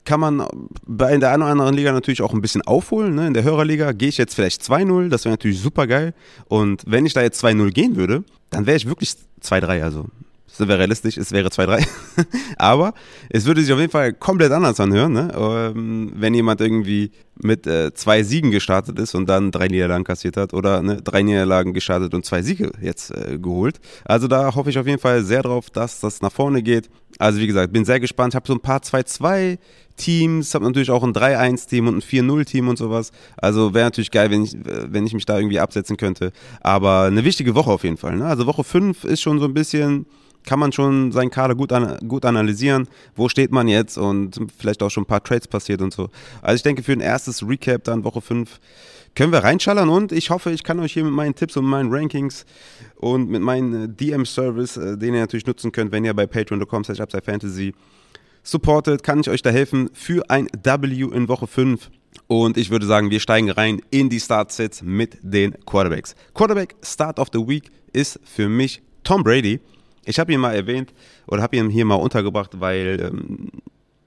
[0.05, 0.45] kann man
[0.85, 3.43] bei in der einen oder anderen Liga natürlich auch ein bisschen aufholen, ne, in der
[3.43, 6.13] Hörerliga gehe ich jetzt vielleicht 2-0, das wäre natürlich super geil
[6.47, 10.05] und wenn ich da jetzt 2-0 gehen würde, dann wäre ich wirklich 2-3, also
[10.47, 11.85] sind wir realistisch, es wäre 2-3.
[12.57, 12.93] Aber
[13.29, 15.31] es würde sich auf jeden Fall komplett anders anhören, ne?
[15.35, 20.37] ähm, wenn jemand irgendwie mit äh, zwei Siegen gestartet ist und dann drei Niederlagen kassiert
[20.37, 23.79] hat oder ne, drei Niederlagen gestartet und zwei Siege jetzt äh, geholt.
[24.05, 26.89] Also da hoffe ich auf jeden Fall sehr drauf, dass das nach vorne geht.
[27.19, 28.33] Also wie gesagt, bin sehr gespannt.
[28.33, 29.57] Ich habe so ein paar 2-2
[29.97, 33.11] Teams, habe natürlich auch ein 3-1-Team und ein 4-0-Team und sowas.
[33.35, 36.31] Also wäre natürlich geil, wenn ich, wenn ich mich da irgendwie absetzen könnte.
[36.61, 38.15] Aber eine wichtige Woche auf jeden Fall.
[38.15, 38.25] Ne?
[38.25, 40.05] Also Woche 5 ist schon so ein bisschen
[40.47, 42.87] kann man schon seinen Kader gut, an, gut analysieren.
[43.15, 46.09] Wo steht man jetzt und vielleicht auch schon ein paar Trades passiert und so.
[46.41, 48.59] Also ich denke, für ein erstes Recap dann Woche 5
[49.13, 51.93] können wir reinschallern und ich hoffe, ich kann euch hier mit meinen Tipps und meinen
[51.93, 52.45] Rankings
[52.95, 56.83] und mit meinem äh, DM-Service, äh, den ihr natürlich nutzen könnt, wenn ihr bei patreon.com
[56.85, 57.73] slash Fantasy
[58.43, 61.89] supportet, kann ich euch da helfen für ein W in Woche 5.
[62.27, 66.15] Und ich würde sagen, wir steigen rein in die Start-Sets mit den Quarterbacks.
[66.33, 69.59] Quarterback Start of the Week ist für mich Tom Brady.
[70.07, 70.93] Ich habe ihn mal erwähnt
[71.27, 73.49] oder habe ihn hier mal untergebracht, weil ähm,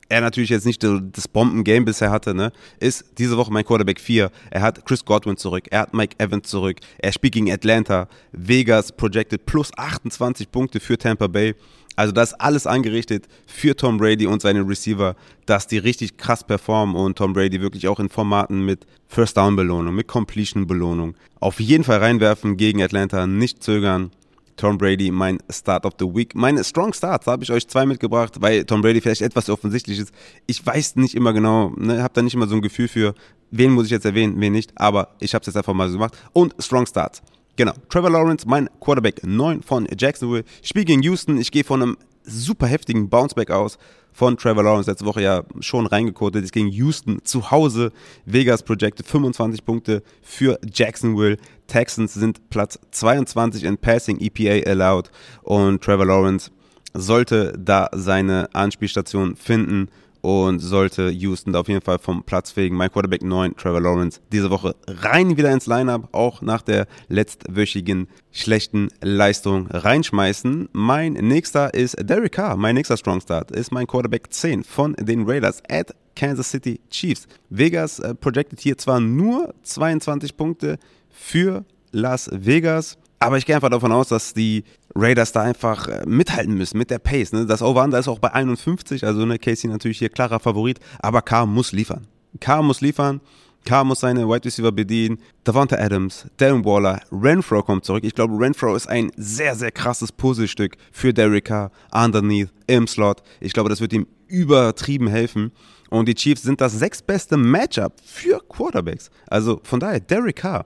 [0.09, 4.31] er natürlich jetzt nicht das Bomben-Game bisher hatte, ne, ist diese Woche mein Quarterback 4.
[4.51, 8.93] Er hat Chris Godwin zurück, er hat Mike Evans zurück, er spielt gegen Atlanta, Vegas
[8.93, 11.55] projected plus 28 Punkte für Tampa Bay.
[11.97, 16.45] Also das ist alles angerichtet für Tom Brady und seine Receiver, dass die richtig krass
[16.45, 21.15] performen und Tom Brady wirklich auch in Formaten mit First Down Belohnung, mit Completion Belohnung
[21.41, 24.13] auf jeden Fall reinwerfen gegen Atlanta, nicht zögern.
[24.61, 26.35] Tom Brady, mein Start of the Week.
[26.35, 30.13] Meine Strong Starts habe ich euch zwei mitgebracht, weil Tom Brady vielleicht etwas offensichtlich ist.
[30.47, 33.15] Ich weiß nicht immer genau, ne, habe da nicht immer so ein Gefühl für,
[33.51, 35.95] wen muss ich jetzt erwähnen, wen nicht, aber ich habe es jetzt einfach mal so
[35.95, 36.15] gemacht.
[36.35, 37.23] Und Strong Starts.
[37.57, 40.45] Genau, Trevor Lawrence, mein Quarterback 9 von Jacksonville.
[40.63, 41.39] Spiel gegen Houston.
[41.39, 43.79] Ich gehe von einem super heftigen Bounceback aus
[44.13, 46.45] von Trevor Lawrence letzte Woche ja schon reingekotet.
[46.45, 47.93] Es ging Houston zu Hause.
[48.27, 51.37] Vegas projected 25 Punkte für Jacksonville.
[51.71, 55.11] Texans sind Platz 22 in Passing EPA allowed
[55.43, 56.51] und Trevor Lawrence
[56.95, 59.89] sollte da seine Anspielstation finden
[60.21, 62.77] und sollte Houston da auf jeden Fall vom Platz fegen.
[62.77, 68.09] Mein Quarterback 9, Trevor Lawrence, diese Woche rein wieder ins Lineup, auch nach der letztwöchigen
[68.33, 70.69] schlechten Leistung reinschmeißen.
[70.73, 75.25] Mein nächster ist Derek Carr, mein nächster Strong Start ist mein Quarterback 10 von den
[75.25, 77.27] Raiders at Kansas City Chiefs.
[77.49, 80.79] Vegas äh, projected hier zwar nur 22 Punkte
[81.21, 86.03] für Las Vegas, aber ich gehe einfach davon aus, dass die Raiders da einfach äh,
[86.07, 87.33] mithalten müssen mit der Pace.
[87.33, 87.45] Ne?
[87.45, 91.45] Das Over-Under ist auch bei 51, also ne, Casey natürlich hier klarer Favorit, aber K
[91.45, 92.07] muss liefern.
[92.41, 93.21] K muss liefern.
[93.67, 95.19] K muss seine Wide Receiver bedienen.
[95.45, 98.05] Davante Adams, Darren Waller, Renfro kommt zurück.
[98.05, 103.23] Ich glaube, Renfro ist ein sehr, sehr krasses Puzzlestück für Derek Carr underneath im Slot.
[103.41, 105.53] Ich glaube, das wird ihm übertrieben helfen.
[105.91, 109.11] Und die Chiefs sind das sechstbeste Matchup für Quarterbacks.
[109.27, 110.65] Also von daher, Derek Carr,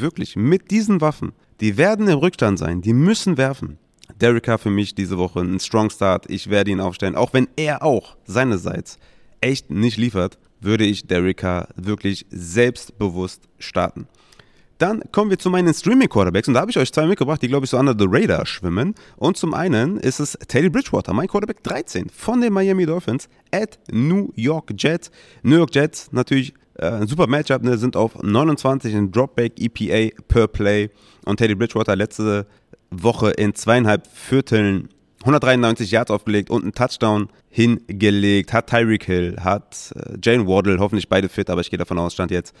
[0.00, 3.78] wirklich mit diesen Waffen, die werden im Rückstand sein, die müssen werfen.
[4.20, 6.30] Derek Carr für mich diese Woche ein Strong Start.
[6.30, 8.98] Ich werde ihn aufstellen, auch wenn er auch seinerseits
[9.40, 14.08] echt nicht liefert, würde ich Derek Carr wirklich selbstbewusst starten.
[14.78, 17.64] Dann kommen wir zu meinen Streaming-Quarterbacks und da habe ich euch zwei mitgebracht, die glaube
[17.64, 18.94] ich so under the radar schwimmen.
[19.16, 23.78] Und zum einen ist es Teddy Bridgewater, mein Quarterback 13 von den Miami Dolphins at
[23.90, 25.10] New York Jets.
[25.42, 30.48] New York Jets natürlich ein super Matchup, ne, sind auf 29 in Dropback EPA per
[30.48, 30.90] Play
[31.24, 32.46] und Teddy Bridgewater letzte
[32.90, 34.88] Woche in zweieinhalb Vierteln
[35.20, 41.08] 193 Yards aufgelegt und einen Touchdown hingelegt, hat Tyreek Hill, hat äh, Jane Waddle, hoffentlich
[41.08, 42.54] beide fit, aber ich gehe davon aus, stand jetzt.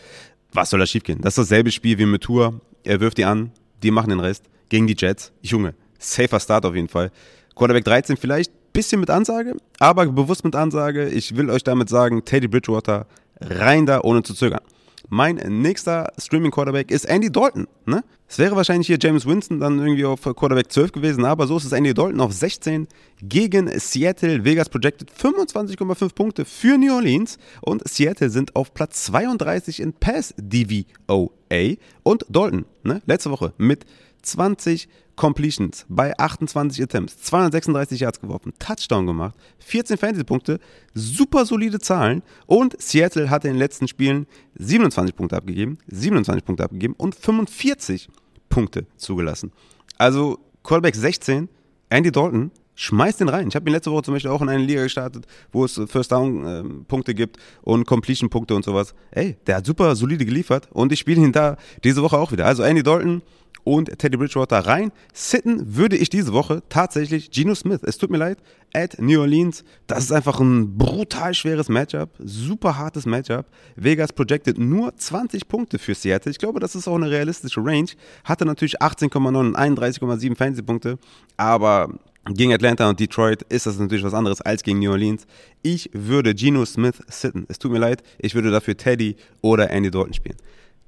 [0.52, 1.20] Was soll da schiefgehen?
[1.20, 2.60] Das ist dasselbe Spiel wie mit Tour.
[2.82, 3.52] Er wirft die an,
[3.82, 5.32] die machen den Rest gegen die Jets.
[5.42, 7.10] Junge, safer Start auf jeden Fall.
[7.54, 11.08] Quarterback 13 vielleicht, bisschen mit Ansage, aber bewusst mit Ansage.
[11.08, 13.06] Ich will euch damit sagen, Teddy Bridgewater
[13.40, 14.60] rein da, ohne zu zögern.
[15.08, 17.68] Mein nächster Streaming-Quarterback ist Andy Dalton.
[17.84, 18.02] Ne?
[18.28, 21.64] Es wäre wahrscheinlich hier James Winston dann irgendwie auf Quarterback 12 gewesen, aber so ist
[21.64, 22.88] es Andy Dalton auf 16
[23.22, 24.44] gegen Seattle.
[24.44, 30.34] Vegas projected 25,5 Punkte für New Orleans und Seattle sind auf Platz 32 in Pass
[30.38, 33.00] DVOA und Dalton, ne?
[33.06, 33.86] letzte Woche mit
[34.22, 35.86] 20 Completions.
[35.88, 40.60] Bei 28 Attempts, 236 Yards geworfen, Touchdown gemacht, 14 Fantasy-Punkte,
[40.94, 42.22] super solide Zahlen.
[42.46, 44.26] Und Seattle hat in den letzten Spielen
[44.56, 48.08] 27 Punkte abgegeben, 27 Punkte abgegeben und 45
[48.48, 49.52] Punkte zugelassen.
[49.98, 51.48] Also Callback 16,
[51.88, 53.48] Andy Dalton, schmeißt den rein.
[53.48, 56.12] Ich habe ihn letzte Woche zum Beispiel auch in eine Liga gestartet, wo es First
[56.12, 58.94] Down äh, gibt und Completion Punkte und sowas.
[59.10, 62.46] Ey, der hat super solide geliefert und ich spiele ihn da diese Woche auch wieder.
[62.46, 63.22] Also Andy Dalton,
[63.66, 64.92] und Teddy Bridgewater rein.
[65.12, 67.80] Sitten würde ich diese Woche tatsächlich Geno Smith.
[67.82, 68.38] Es tut mir leid,
[68.72, 69.64] at New Orleans.
[69.88, 73.46] Das ist einfach ein brutal schweres Matchup, super hartes Matchup.
[73.74, 76.30] Vegas projected nur 20 Punkte für Seattle.
[76.30, 77.90] Ich glaube, das ist auch eine realistische Range.
[78.22, 80.98] Hatte natürlich 18,9 und 31,7 Fantasy-Punkte,
[81.36, 81.88] aber
[82.34, 85.26] gegen Atlanta und Detroit ist das natürlich was anderes als gegen New Orleans.
[85.62, 87.46] Ich würde Geno Smith sitten.
[87.48, 90.36] Es tut mir leid, ich würde dafür Teddy oder Andy Dalton spielen.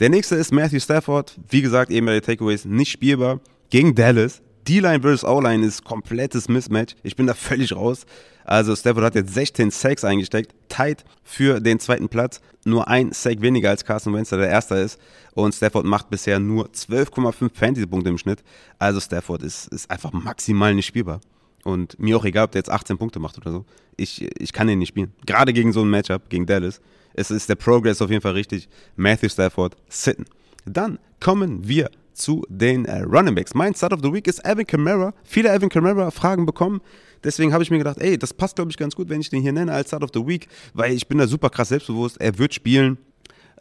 [0.01, 1.39] Der nächste ist Matthew Stafford.
[1.49, 3.41] Wie gesagt, eben bei den Takeaways nicht spielbar.
[3.71, 4.43] Gegen Dallas.
[4.69, 6.95] D-Line versus O-Line ist komplettes Mismatch.
[7.03, 8.05] Ich bin da völlig raus.
[8.45, 12.43] Also Stafford hat jetzt 16 Sacks eingesteckt, tight für den zweiten Platz.
[12.65, 15.01] Nur ein Sack weniger als Carson Wentz, der erster ist.
[15.33, 18.43] Und Stafford macht bisher nur 12,5 Fantasy-Punkte im Schnitt.
[18.79, 21.21] Also Stafford ist, ist einfach maximal nicht spielbar.
[21.65, 23.65] Und mir auch egal, ob der jetzt 18 Punkte macht oder so.
[23.97, 25.15] Ich, ich kann ihn nicht spielen.
[25.25, 26.83] Gerade gegen so ein Matchup, gegen Dallas.
[27.15, 28.69] Es ist der Progress auf jeden Fall richtig.
[28.97, 30.27] Matthew Stafford sitten.
[30.67, 33.55] Dann kommen wir zu den äh, Running Backs.
[33.55, 35.15] Mein Start of the Week ist Evan Kamara.
[35.25, 36.81] Viele Evan Kamara Fragen bekommen.
[37.25, 39.43] Deswegen habe ich mir gedacht, ey, das passt, glaube ich, ganz gut, wenn ich den
[39.43, 42.21] hier nenne als Start of the Week, weil ich bin da super krass selbstbewusst.
[42.21, 42.99] Er wird spielen,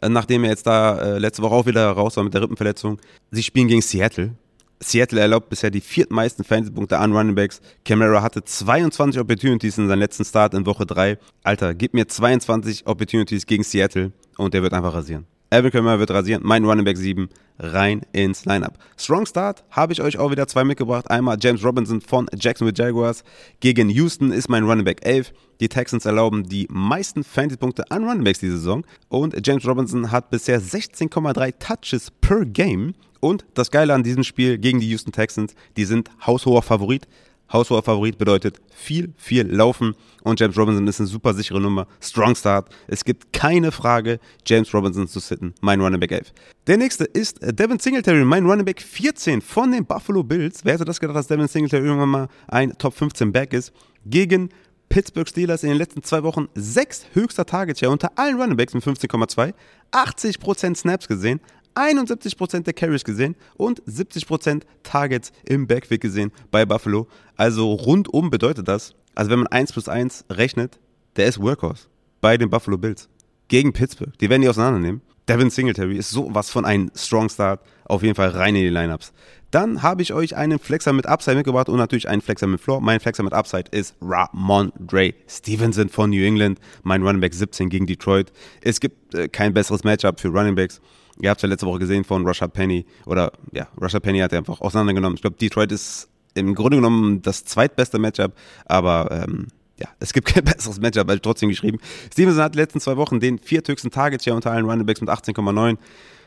[0.00, 2.98] äh, nachdem er jetzt da äh, letzte Woche auch wieder raus war mit der Rippenverletzung.
[3.30, 4.34] Sie spielen gegen Seattle.
[4.80, 7.60] Seattle erlaubt bisher die viertmeisten Fantasy-Punkte an Running Backs.
[7.84, 11.18] Camara hatte 22 Opportunities in seinem letzten Start in Woche 3.
[11.42, 15.26] Alter, gib mir 22 Opportunities gegen Seattle und der wird einfach rasieren.
[15.50, 18.78] Alvin Kamara wird rasieren, mein Running Back 7 rein ins Lineup.
[18.98, 21.10] Strong Start habe ich euch auch wieder zwei mitgebracht.
[21.10, 23.24] Einmal James Robinson von Jacksonville Jaguars
[23.60, 25.32] gegen Houston ist mein Running Back 11.
[25.60, 30.30] Die Texans erlauben die meisten Fantasy-Punkte an Running Backs diese Saison und James Robinson hat
[30.30, 35.54] bisher 16,3 Touches per Game Und das Geile an diesem Spiel gegen die Houston Texans,
[35.78, 37.08] die sind haushoher Favorit.
[37.52, 41.86] Haushoher Favorit bedeutet viel, viel Laufen und James Robinson ist eine super sichere Nummer.
[42.00, 42.68] Strong Start.
[42.86, 45.54] Es gibt keine Frage, James Robinson zu sitten.
[45.60, 46.32] Mein Running Back 11.
[46.66, 50.64] Der nächste ist Devin Singletary, mein Running Back 14 von den Buffalo Bills.
[50.64, 53.72] Wer hätte das gedacht, dass Devin Singletary irgendwann mal ein Top 15 Back ist?
[54.04, 54.50] Gegen
[54.88, 58.74] Pittsburgh Steelers in den letzten zwei Wochen sechs höchster Target Share unter allen Running Backs
[58.74, 59.52] mit 15,2,
[59.92, 61.40] 80% Snaps gesehen,
[61.78, 67.06] 71% der Carries gesehen und 70% Targets im Backfield gesehen bei Buffalo.
[67.36, 70.78] Also rundum bedeutet das, also wenn man 1 plus 1 rechnet,
[71.16, 71.86] der ist Workhorse
[72.20, 73.08] bei den Buffalo Bills
[73.48, 74.12] gegen Pittsburgh.
[74.18, 75.00] Die werden die auseinandernehmen.
[75.28, 77.60] Devin Singletary ist sowas von ein Strong Start.
[77.84, 79.12] Auf jeden Fall rein in die Lineups.
[79.50, 82.80] Dann habe ich euch einen Flexer mit Upside mitgebracht und natürlich einen Flexer mit Floor.
[82.80, 86.58] Mein Flexer mit Upside ist Ramon Dre Stevenson von New England.
[86.82, 88.32] Mein Running Back 17 gegen Detroit.
[88.62, 90.80] Es gibt äh, kein besseres Matchup für Running Backs.
[91.20, 92.86] Ihr habt es ja letzte Woche gesehen von Rashad Penny.
[93.06, 95.16] Oder ja, Rashad Penny hat er einfach auseinandergenommen.
[95.16, 98.32] Ich glaube, Detroit ist im Grunde genommen das zweitbeste Matchup.
[98.66, 101.78] Aber ähm, ja, es gibt kein besseres Matchup, weil trotzdem geschrieben.
[102.12, 105.10] Stevenson hat die letzten zwei Wochen den vierthöchsten Targets hier unter allen Running Backs mit
[105.10, 105.76] 18,9.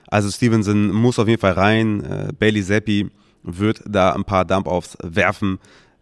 [0.08, 2.04] Also Stevenson muss auf jeden Fall rein.
[2.04, 3.10] Äh, Bailey Zappi
[3.43, 5.60] wird da ein paar Dump-Offs werfen.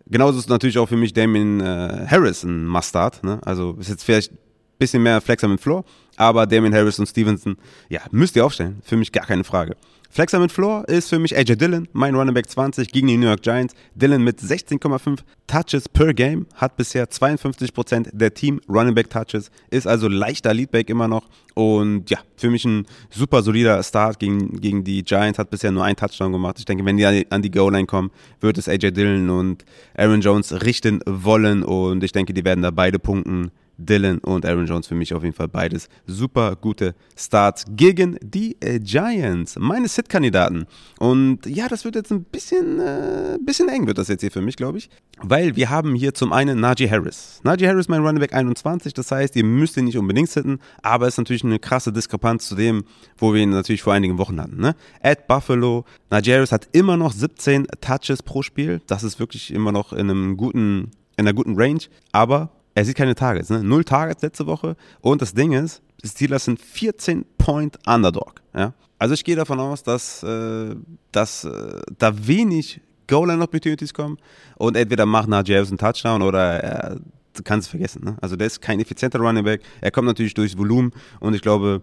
[0.07, 3.23] Genauso ist natürlich auch für mich Damien äh, Harris ein Mustard.
[3.23, 3.39] Ne?
[3.45, 4.31] Also ist jetzt vielleicht
[4.79, 5.83] bisschen mehr Flexer mit Floor,
[6.15, 7.57] aber Damien Harris und Stevenson,
[7.89, 8.81] ja, müsst ihr aufstellen.
[8.83, 9.75] Für mich gar keine Frage.
[10.11, 13.27] Flexer mit Floor ist für mich AJ Dillon, mein Running Back 20 gegen die New
[13.27, 13.75] York Giants.
[13.93, 19.85] Dillon mit 16,5 Touches per Game hat bisher 52% der Team Running Back Touches, ist
[19.85, 24.83] also leichter Leadback immer noch und ja, für mich ein super solider Start gegen, gegen
[24.83, 26.55] die Giants, hat bisher nur einen Touchdown gemacht.
[26.57, 28.09] Ich denke, wenn die an die Goal-Line kommen,
[28.41, 29.63] wird es AJ Dillon und
[29.95, 33.51] Aaron Jones richten wollen und ich denke, die werden da beide punkten.
[33.79, 38.57] Dylan und Aaron Jones für mich auf jeden Fall beides super gute Starts gegen die
[38.59, 40.65] äh, Giants, meine Sit-Kandidaten.
[40.99, 44.41] Und ja, das wird jetzt ein bisschen, äh, bisschen eng wird das jetzt hier für
[44.41, 44.89] mich, glaube ich,
[45.21, 47.39] weil wir haben hier zum einen Najee Harris.
[47.43, 51.07] Najee Harris mein Running Back 21, das heißt, ihr müsst ihn nicht unbedingt sitten, aber
[51.07, 52.83] es ist natürlich eine krasse Diskrepanz zu dem,
[53.17, 54.57] wo wir ihn natürlich vor einigen Wochen hatten.
[54.57, 54.75] Ne?
[55.01, 59.71] At Buffalo, Najee Harris hat immer noch 17 Touches pro Spiel, das ist wirklich immer
[59.71, 61.81] noch in einem guten in einer guten Range,
[62.13, 63.61] aber er sieht keine Targets, ne?
[63.61, 64.77] Null Targets letzte Woche.
[65.01, 68.35] Und das Ding ist, die Steelers sind 14 Point Underdog.
[68.55, 68.73] Ja?
[68.97, 70.75] Also ich gehe davon aus, dass, äh,
[71.11, 74.17] dass äh, da wenig Goal-Line-Opportunities kommen
[74.55, 76.99] und entweder macht Najee Harris einen Touchdown oder er
[77.43, 78.05] kann es vergessen.
[78.05, 78.17] Ne?
[78.21, 79.61] Also der ist kein effizienter Running Back.
[79.81, 81.81] Er kommt natürlich durchs Volumen und ich glaube,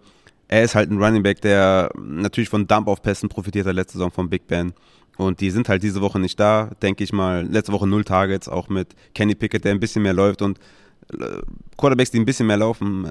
[0.49, 4.31] er ist halt ein Running Back, der natürlich von Dump-Off-Pässen profitiert hat letzte Saison von
[4.31, 4.73] Big Ben.
[5.19, 7.47] Und die sind halt diese Woche nicht da, denke ich mal.
[7.47, 10.63] Letzte Woche null Targets, auch mit Kenny Pickett, der ein bisschen mehr läuft und äh,
[11.77, 13.11] Quarterbacks, die ein bisschen mehr laufen, äh,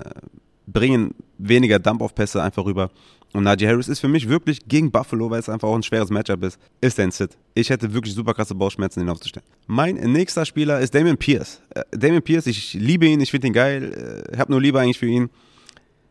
[0.67, 2.89] bringen weniger Dump-Off-Pässe einfach rüber.
[3.33, 6.09] Und Najee Harris ist für mich wirklich gegen Buffalo, weil es einfach auch ein schweres
[6.09, 7.37] Matchup ist, ist ein Sit.
[7.53, 9.45] Ich hätte wirklich super krasse Bauchschmerzen, ihn aufzustellen.
[9.67, 11.61] Mein nächster Spieler ist Damien Pierce.
[11.71, 14.23] Äh, Damien Pierce, ich liebe ihn, ich finde ihn geil.
[14.31, 15.29] Ich habe nur Liebe eigentlich für ihn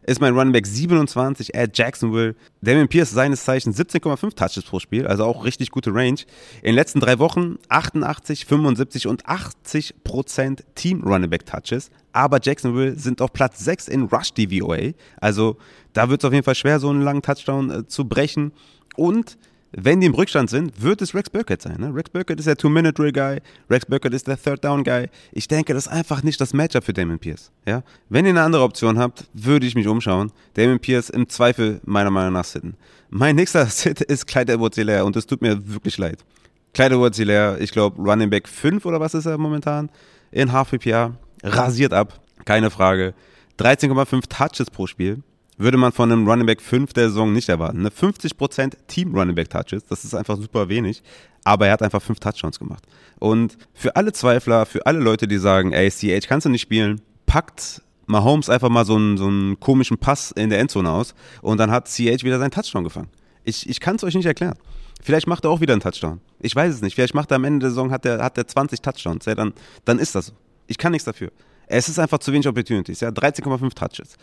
[0.06, 2.34] ist mein Running Back 27 at Jacksonville.
[2.60, 6.20] Damien Pierce seines Zeichens 17,5 Touches pro Spiel, also auch richtig gute Range.
[6.62, 11.90] In den letzten drei Wochen 88, 75 und 80 Prozent Team Running Back Touches.
[12.12, 14.92] Aber Jacksonville sind auf Platz 6 in Rush DVOA.
[15.20, 15.56] Also
[15.92, 18.52] da wird es auf jeden Fall schwer, so einen langen Touchdown äh, zu brechen.
[18.96, 19.38] Und
[19.76, 21.76] wenn die im Rückstand sind, wird es Rex Burkett sein.
[21.80, 21.94] Ne?
[21.94, 25.08] Rex Burkett ist der Two-Minute-Drill-Guy, Rex Burkett ist der Third-Down-Guy.
[25.32, 27.50] Ich denke, das ist einfach nicht das Matchup für Damon Pierce.
[27.66, 27.82] Ja?
[28.08, 30.30] Wenn ihr eine andere Option habt, würde ich mich umschauen.
[30.54, 32.74] Damon Pierce im Zweifel meiner Meinung nach sitten.
[33.10, 36.24] Mein nächster Sit ist Clyde edwards und es tut mir wirklich leid.
[36.72, 39.90] Clyde edwards ich glaube Running Back 5 oder was ist er momentan
[40.30, 43.14] in Half PPR, rasiert ab, keine Frage.
[43.58, 45.22] 13,5 Touches pro Spiel
[45.56, 47.82] würde man von einem Running Back 5 der Saison nicht erwarten.
[47.82, 47.90] Ne?
[47.90, 51.02] 50% Team Running Back Touches, das ist einfach super wenig,
[51.44, 52.84] aber er hat einfach 5 Touchdowns gemacht.
[53.18, 57.00] Und für alle Zweifler, für alle Leute, die sagen, ey, CH kannst du nicht spielen,
[57.26, 61.58] packt Mahomes einfach mal so einen, so einen komischen Pass in der Endzone aus und
[61.58, 63.08] dann hat CH wieder seinen Touchdown gefangen.
[63.44, 64.56] Ich, ich kann es euch nicht erklären.
[65.02, 66.20] Vielleicht macht er auch wieder einen Touchdown.
[66.40, 66.94] Ich weiß es nicht.
[66.94, 69.26] Vielleicht macht er am Ende der Saison hat er, hat er 20 Touchdowns.
[69.26, 69.52] Ja, dann,
[69.84, 70.32] dann ist das so.
[70.66, 71.30] Ich kann nichts dafür.
[71.66, 73.00] Es ist einfach zu wenig Opportunities.
[73.00, 74.16] Ja, 13,5 Touches.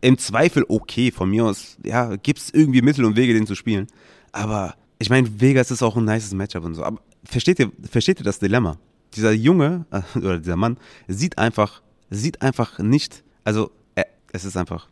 [0.00, 3.54] Im Zweifel okay, von mir aus, ja, gibt es irgendwie Mittel und Wege, den zu
[3.54, 3.86] spielen.
[4.32, 6.84] Aber ich meine, Vegas ist auch ein nices Matchup und so.
[6.84, 8.78] Aber versteht ihr, versteht ihr das Dilemma?
[9.14, 10.78] Dieser Junge, äh, oder dieser Mann,
[11.08, 14.88] sieht einfach, sieht einfach nicht, also er, es ist einfach,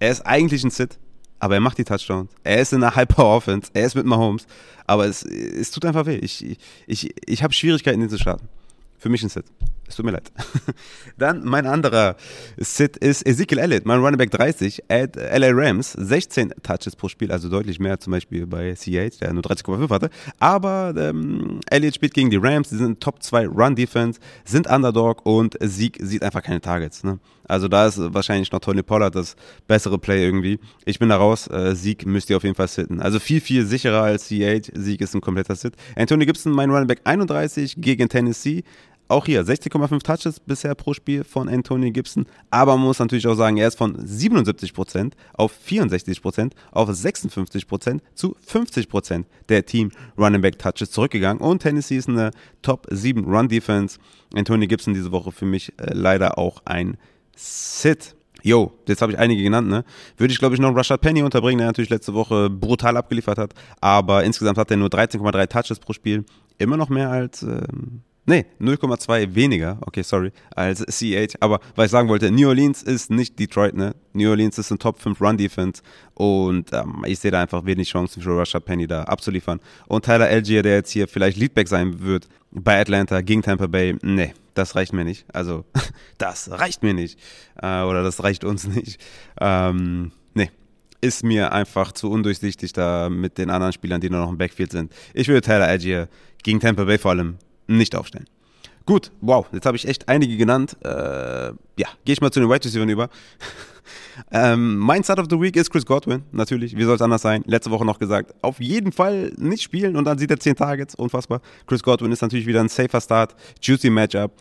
[0.00, 0.98] er ist eigentlich ein Sit,
[1.38, 2.30] aber er macht die Touchdowns.
[2.44, 4.46] Er ist in einer Hyper-Offense, er ist mit Mahomes,
[4.86, 6.16] aber es, es tut einfach weh.
[6.16, 8.48] Ich, ich, ich, habe Schwierigkeiten, ihn zu starten.
[8.98, 9.46] Für mich ein Sit.
[9.88, 10.32] Es tut mir leid.
[11.18, 12.16] Dann mein anderer
[12.56, 17.30] Sit ist Ezekiel Elliott, mein Running Back 30, at LA Rams, 16 Touches pro Spiel,
[17.30, 20.10] also deutlich mehr zum Beispiel bei CH, der nur 30,5 hatte.
[20.38, 25.26] Aber ähm, Elliott spielt gegen die Rams, die sind Top 2 Run Defense, sind Underdog
[25.26, 27.04] und Sieg sieht einfach keine Targets.
[27.04, 27.18] Ne?
[27.44, 30.58] Also da ist wahrscheinlich noch Tony Pollard das bessere Play irgendwie.
[30.86, 33.00] Ich bin da raus, äh, Sieg müsst ihr auf jeden Fall sitten.
[33.00, 35.74] Also viel, viel sicherer als CH, Sieg ist ein kompletter Sit.
[35.96, 38.64] Anthony Gibson, mein Running Back 31 gegen Tennessee.
[39.12, 42.24] Auch hier 60,5 Touches bisher pro Spiel von Anthony Gibson.
[42.50, 48.34] Aber man muss natürlich auch sagen, er ist von 77% auf 64% auf 56% zu
[48.48, 51.42] 50% der Team Running Back Touches zurückgegangen.
[51.42, 52.30] Und Tennessee ist eine
[52.62, 53.98] Top 7 Run Defense.
[54.34, 56.96] Anthony Gibson diese Woche für mich äh, leider auch ein
[57.36, 58.16] Sit.
[58.42, 59.84] Yo, jetzt habe ich einige genannt, ne?
[60.16, 63.52] Würde ich, glaube ich, noch Rashad Penny unterbringen, der natürlich letzte Woche brutal abgeliefert hat.
[63.78, 66.24] Aber insgesamt hat er nur 13,3 Touches pro Spiel.
[66.56, 71.34] Immer noch mehr als ähm, Nee, 0,2 weniger, okay, sorry, als CH.
[71.40, 73.96] Aber was ich sagen wollte, New Orleans ist nicht Detroit, ne?
[74.12, 75.82] New Orleans ist ein Top 5 Run Defense
[76.14, 79.58] und ähm, ich sehe da einfach wenig Chancen für Rashad Penny da abzuliefern.
[79.88, 83.96] Und Tyler Algier, der jetzt hier vielleicht Leadback sein wird bei Atlanta gegen Tampa Bay,
[84.02, 85.24] nee, das reicht mir nicht.
[85.32, 85.64] Also,
[86.18, 87.18] das reicht mir nicht.
[87.60, 89.00] Äh, oder das reicht uns nicht.
[89.40, 90.50] Ähm, nee,
[91.00, 94.70] ist mir einfach zu undurchsichtig da mit den anderen Spielern, die nur noch im Backfield
[94.70, 94.92] sind.
[95.12, 96.08] Ich würde Tyler Algier
[96.44, 97.38] gegen Tampa Bay vor allem
[97.76, 98.26] nicht aufstellen.
[98.84, 100.76] Gut, wow, jetzt habe ich echt einige genannt.
[100.82, 103.08] Äh, ja, gehe ich mal zu den Wide Receivers über.
[104.32, 106.76] ähm, mein Start of the Week ist Chris Godwin, natürlich.
[106.76, 107.42] Wie soll es anders sein?
[107.46, 110.94] Letzte Woche noch gesagt, auf jeden Fall nicht spielen und dann sieht er 10 Targets,
[110.96, 111.40] unfassbar.
[111.66, 114.32] Chris Godwin ist natürlich wieder ein safer Start, juicy Matchup.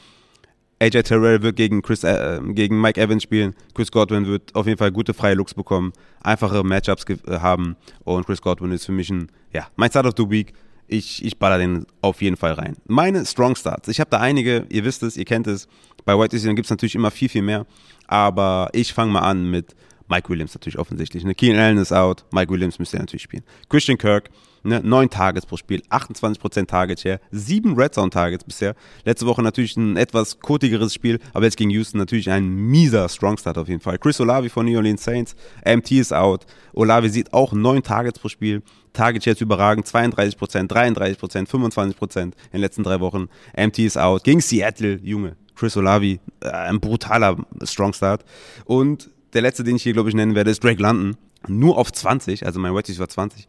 [0.80, 3.54] AJ Terrell wird gegen, Chris, äh, gegen Mike Evans spielen.
[3.76, 8.26] Chris Godwin wird auf jeden Fall gute freie Looks bekommen, einfache Matchups äh, haben und
[8.26, 10.54] Chris Godwin ist für mich ein, ja, mein Start of the Week
[10.92, 12.76] ich, ich baller den auf jeden Fall rein.
[12.86, 13.88] Meine Strong Starts.
[13.88, 15.68] Ich habe da einige, ihr wisst es, ihr kennt es.
[16.04, 17.66] Bei White Receiver gibt es natürlich immer viel, viel mehr.
[18.08, 19.76] Aber ich fange mal an mit
[20.10, 21.24] Mike Williams natürlich offensichtlich.
[21.24, 21.34] Ne?
[21.34, 23.44] Keenan Allen ist out, Mike Williams müsste natürlich spielen.
[23.70, 24.30] Christian Kirk,
[24.64, 24.82] ne?
[24.84, 28.76] 9 Targets pro Spiel, 28% Target Share, 7 Red Zone Targets bisher.
[29.06, 33.38] Letzte Woche natürlich ein etwas kotigeres Spiel, aber jetzt gegen Houston natürlich ein mieser Strong
[33.38, 33.98] Start auf jeden Fall.
[33.98, 36.46] Chris Olavi von New Orleans Saints, MT ist out.
[36.74, 38.62] Olavi sieht auch 9 Targets pro Spiel.
[38.94, 43.30] Target Shares überragend, 32%, 33%, 25% in den letzten drei Wochen.
[43.56, 44.24] MT ist out.
[44.24, 45.38] Gegen Seattle, Junge.
[45.56, 48.26] Chris Olavi, äh, ein brutaler Strong Start.
[48.66, 51.18] Und der letzte, den ich hier, glaube ich, nennen werde, ist Drake London.
[51.48, 53.48] Nur auf 20, also mein Wedges war 20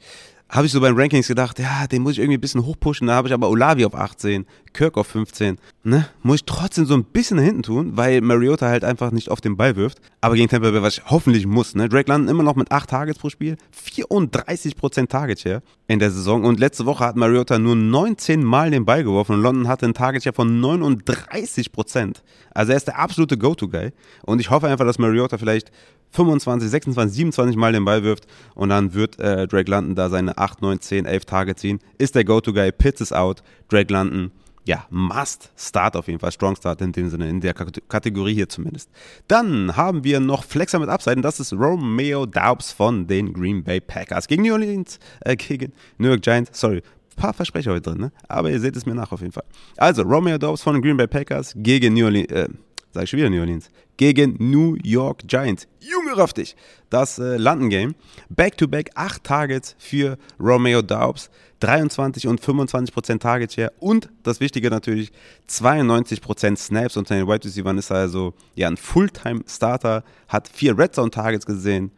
[0.52, 3.06] habe ich so beim Rankings gedacht, ja, den muss ich irgendwie ein bisschen hochpushen.
[3.06, 5.58] Da habe ich aber Olavi auf 18, Kirk auf 15.
[5.84, 6.06] Ne?
[6.22, 9.40] Muss ich trotzdem so ein bisschen nach hinten tun, weil Mariota halt einfach nicht auf
[9.40, 9.98] den Ball wirft.
[10.20, 11.74] Aber gegen Tampa Bay, was ich hoffentlich muss.
[11.74, 11.88] Ne?
[11.88, 16.44] Drake landen immer noch mit 8 Targets pro Spiel, 34% Target Share in der Saison.
[16.44, 19.94] Und letzte Woche hat Mariota nur 19 Mal den Ball geworfen und London hatte einen
[19.94, 22.18] Target Share von 39%.
[22.54, 23.90] Also er ist der absolute Go-To-Guy.
[24.24, 25.72] Und ich hoffe einfach, dass Mariota vielleicht
[26.12, 30.38] 25, 26, 27 Mal den Ball wirft und dann wird äh, Drake London da seine
[30.38, 31.80] 8, 9, 10, 11 Tage ziehen.
[31.98, 34.30] Ist der Go-To-Guy, Pitts ist out, Drake London,
[34.64, 38.48] ja, must start auf jeden Fall, strong start in dem Sinne, in der Kategorie hier
[38.48, 38.90] zumindest.
[39.28, 43.80] Dann haben wir noch Flexer mit und das ist Romeo Daubs von den Green Bay
[43.80, 46.82] Packers gegen New Orleans, äh, gegen New York Giants, sorry,
[47.16, 48.12] paar Versprecher heute drin, ne?
[48.28, 49.44] aber ihr seht es mir nach auf jeden Fall.
[49.76, 52.48] Also, Romeo Daubs von den Green Bay Packers gegen New Orleans, äh,
[52.92, 55.66] sag ich schon wieder New Orleans, gegen New York Giants.
[55.80, 56.56] Junge raff dich!
[56.90, 57.94] Das äh, London-Game.
[58.28, 61.30] Back-to-back 8 Targets für Romeo Daubs.
[61.62, 65.12] 23 und 25% Target Share und das Wichtige natürlich
[65.48, 70.96] 92% Snaps unter den Wide Receivers ist also ja ein Fulltime Starter, hat vier Red
[70.96, 71.92] Zone Targets gesehen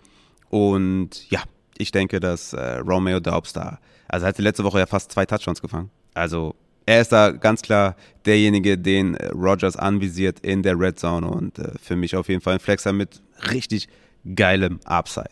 [0.51, 1.43] und ja,
[1.79, 5.25] ich denke, dass äh, Romeo Daubs da, also er hatte letzte Woche ja fast zwei
[5.25, 5.91] Touchdowns gefangen.
[6.13, 6.55] Also
[6.87, 11.59] er ist da ganz klar derjenige, den äh, Rogers anvisiert in der Red Zone und
[11.59, 13.88] äh, für mich auf jeden Fall ein Flexer mit richtig
[14.35, 15.29] geilem Upside.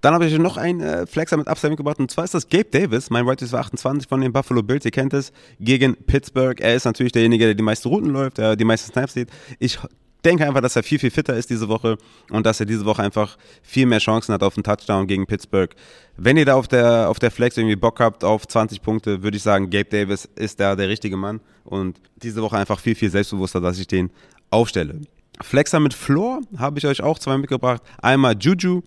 [0.00, 2.66] Dann habe ich noch einen äh, Flexer mit Upside mitgebracht und zwar ist das Gabe
[2.70, 6.60] Davis, mein Right Receiver 28 von den Buffalo Bills, ihr kennt es, gegen Pittsburgh.
[6.60, 9.28] Er ist natürlich derjenige, der die meisten Routen läuft, der die meisten Snaps sieht.
[9.58, 9.78] Ich
[10.24, 11.96] denke einfach, dass er viel, viel fitter ist diese Woche
[12.30, 15.74] und dass er diese Woche einfach viel mehr Chancen hat auf einen Touchdown gegen Pittsburgh.
[16.16, 19.36] Wenn ihr da auf der, auf der Flex irgendwie Bock habt auf 20 Punkte, würde
[19.36, 23.10] ich sagen, Gabe Davis ist da der richtige Mann und diese Woche einfach viel, viel
[23.10, 24.10] selbstbewusster, dass ich den
[24.50, 25.00] aufstelle.
[25.40, 27.82] Flexer mit Floor habe ich euch auch zwei mitgebracht.
[28.02, 28.82] Einmal Juju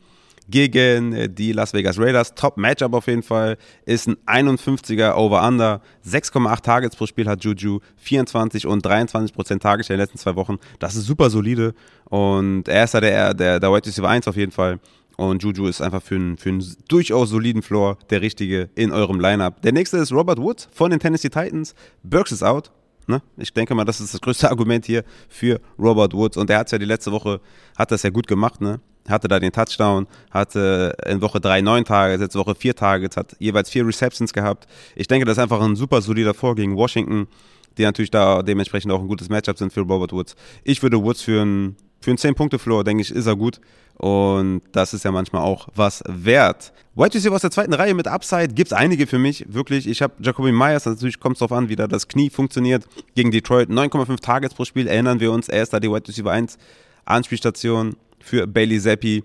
[0.50, 2.36] gegen äh, die Las Vegas Raiders.
[2.36, 3.58] Top Matchup auf jeden Fall.
[3.86, 5.82] Ist ein 51er Over-Under.
[6.06, 7.80] 6,8 Targets pro Spiel hat Juju.
[7.98, 10.58] 24 und 23 Prozent Targets in den letzten zwei Wochen.
[10.80, 11.74] Das ist super solide.
[12.06, 14.80] Und er ist da der, der, der White Receiver 1 auf jeden Fall.
[15.18, 19.20] Und Juju ist einfach für einen, für einen durchaus soliden Floor der richtige in eurem
[19.20, 19.62] Lineup.
[19.62, 21.76] Der nächste ist Robert Woods von den Tennessee Titans.
[22.04, 22.72] Burks ist out.
[23.08, 23.22] Ne?
[23.38, 26.38] Ich denke mal, das ist das größte Argument hier für Robert Woods.
[26.38, 27.42] Und er hat es ja die letzte Woche,
[27.78, 28.80] hat das ja gut gemacht, ne?
[29.10, 33.36] Hatte da den Touchdown, hatte in Woche drei neun Tage, letzte Woche vier Targets, hat
[33.39, 34.68] jeweils vier Receptions gehabt.
[34.95, 37.28] Ich denke, das ist einfach ein super solider Vor gegen Washington,
[37.78, 40.36] die natürlich da dementsprechend auch ein gutes Matchup sind für Robert Woods.
[40.64, 43.62] Ich würde Woods für einen für einen 10-Punkte-Floor, denke ich, ist er gut.
[43.97, 46.74] Und das ist ja manchmal auch was wert.
[46.95, 49.88] White Receiver aus der zweiten Reihe mit Upside gibt es einige für mich, wirklich.
[49.88, 52.86] Ich habe Jacoby Myers, natürlich kommt es darauf an, wie da das Knie funktioniert.
[53.14, 55.47] Gegen Detroit 9,5 Targets pro Spiel, erinnern wir uns.
[55.47, 56.58] Er ist da die White Receiver 1
[57.06, 59.24] Anspielstation für Bailey Zappi.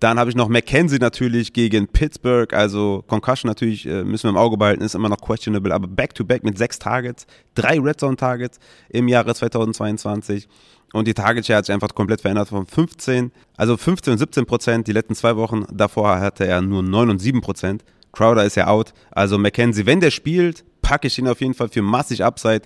[0.00, 4.36] Dann habe ich noch McKenzie natürlich gegen Pittsburgh, also Concussion natürlich äh, müssen wir im
[4.36, 8.16] Auge behalten, ist immer noch questionable, aber Back-to-Back -back mit sechs Targets, drei Red Zone
[8.16, 8.58] Targets
[8.90, 10.48] im Jahre 2022.
[10.92, 14.46] Und die Target Share hat sich einfach komplett verändert von 15, also 15 und 17
[14.46, 15.64] Prozent die letzten zwei Wochen.
[15.72, 17.84] Davor hatte er nur 9 und 7 Prozent.
[18.12, 18.92] Crowder ist ja out.
[19.10, 22.62] Also McKenzie, wenn der spielt, packe ich ihn auf jeden Fall für massig Upside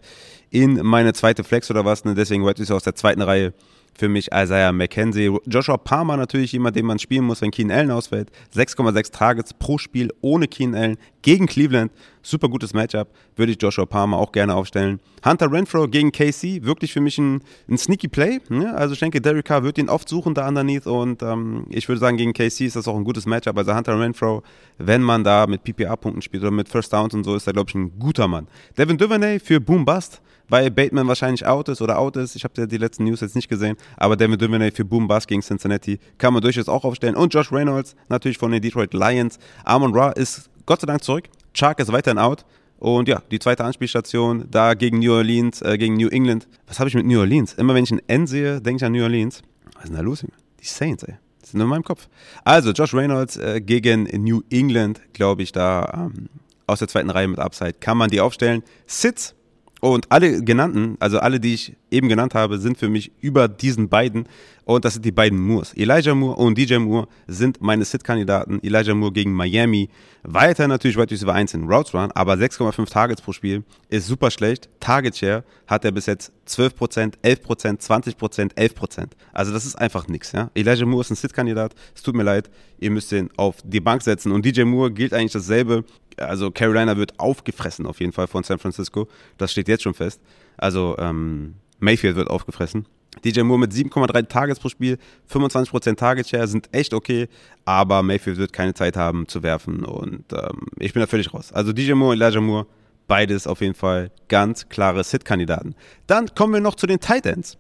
[0.51, 2.05] in meine zweite Flex oder was.
[2.05, 2.15] Ne?
[2.15, 3.55] Deswegen White ist aus der zweiten Reihe
[3.99, 5.37] für mich Isaiah McKenzie.
[5.47, 8.31] Joshua Palmer natürlich jemand, den man spielen muss, wenn Keen Allen ausfällt.
[8.55, 11.91] 6,6 Targets pro Spiel ohne Keen Allen gegen Cleveland.
[12.29, 13.09] Super gutes Matchup.
[13.37, 15.01] Würde ich Joshua Palmer auch gerne aufstellen.
[15.25, 16.63] Hunter Renfro gegen KC.
[16.63, 18.41] Wirklich für mich ein, ein sneaky Play.
[18.51, 18.75] Ne?
[18.77, 20.87] Also ich denke, Derek Carr wird ihn oft suchen da underneath.
[20.87, 23.57] Und ähm, ich würde sagen, gegen KC ist das auch ein gutes Matchup.
[23.57, 24.43] Also Hunter Renfro,
[24.77, 27.71] wenn man da mit PPA-Punkten spielt oder mit First Downs und so, ist er, glaube
[27.71, 28.47] ich, ein guter Mann.
[28.77, 30.21] Devin Duvernay für Boom Bust
[30.51, 32.35] weil Bateman wahrscheinlich out ist oder out ist.
[32.35, 35.27] Ich habe ja die letzten News jetzt nicht gesehen, aber David Duvernay für Boom Bass
[35.27, 37.17] gegen Cincinnati kann man durchaus auch aufstellen.
[37.17, 39.39] Und Josh Reynolds natürlich von den Detroit Lions.
[39.65, 41.25] Amon Ra ist Gott sei Dank zurück.
[41.59, 42.45] Chark ist weiterhin out.
[42.79, 46.47] Und ja, die zweite Anspielstation da gegen New Orleans, äh, gegen New England.
[46.69, 47.55] Was habe ich mit New Orleans?
[47.55, 49.43] Immer wenn ich ein N sehe, denke ich an New Orleans.
[49.75, 50.25] Was ist denn da los?
[50.61, 51.15] Die Saints, ey.
[51.41, 52.09] Das sind nur in meinem Kopf.
[52.45, 56.29] Also, Josh Reynolds äh, gegen New England, glaube ich, da ähm,
[56.69, 57.75] aus der zweiten Reihe mit Upside.
[57.75, 58.63] Kann man die aufstellen?
[58.87, 59.35] Sitz
[59.81, 63.89] und alle genannten, also alle, die ich eben genannt habe, sind für mich über diesen
[63.89, 64.27] beiden.
[64.65, 65.73] Und das sind die beiden Moores.
[65.75, 68.61] Elijah Moore und DJ Moore sind meine Sit-Kandidaten.
[68.63, 69.89] Elijah Moore gegen Miami.
[70.25, 74.31] Weiter natürlich Wide Receiver 1 in Routes Run, aber 6,5 Targets pro Spiel ist super
[74.31, 74.69] schlecht.
[74.81, 79.07] Target Share hat er bis jetzt 12%, 11%, 20%, 11%.
[79.33, 80.33] Also das ist einfach nichts.
[80.33, 80.51] Ja?
[80.55, 81.75] Elijah Moore ist ein Sit-Kandidat.
[81.95, 84.33] Es tut mir leid, ihr müsst ihn auf die Bank setzen.
[84.33, 85.85] Und DJ Moore gilt eigentlich dasselbe
[86.19, 89.09] also Carolina wird aufgefressen auf jeden Fall von San Francisco.
[89.37, 90.21] Das steht jetzt schon fest.
[90.57, 92.87] Also ähm, Mayfield wird aufgefressen.
[93.25, 94.99] DJ Moore mit 7,3 Targets pro Spiel,
[95.33, 97.29] 25% Target Share sind echt okay,
[97.65, 101.53] aber Mayfield wird keine Zeit haben zu werfen und ähm, ich bin da völlig raus.
[101.53, 102.67] Also DJ Moore und Elijah Moore,
[103.09, 105.75] beides auf jeden Fall ganz klare Sit-Kandidaten.
[106.07, 107.57] Dann kommen wir noch zu den Titans.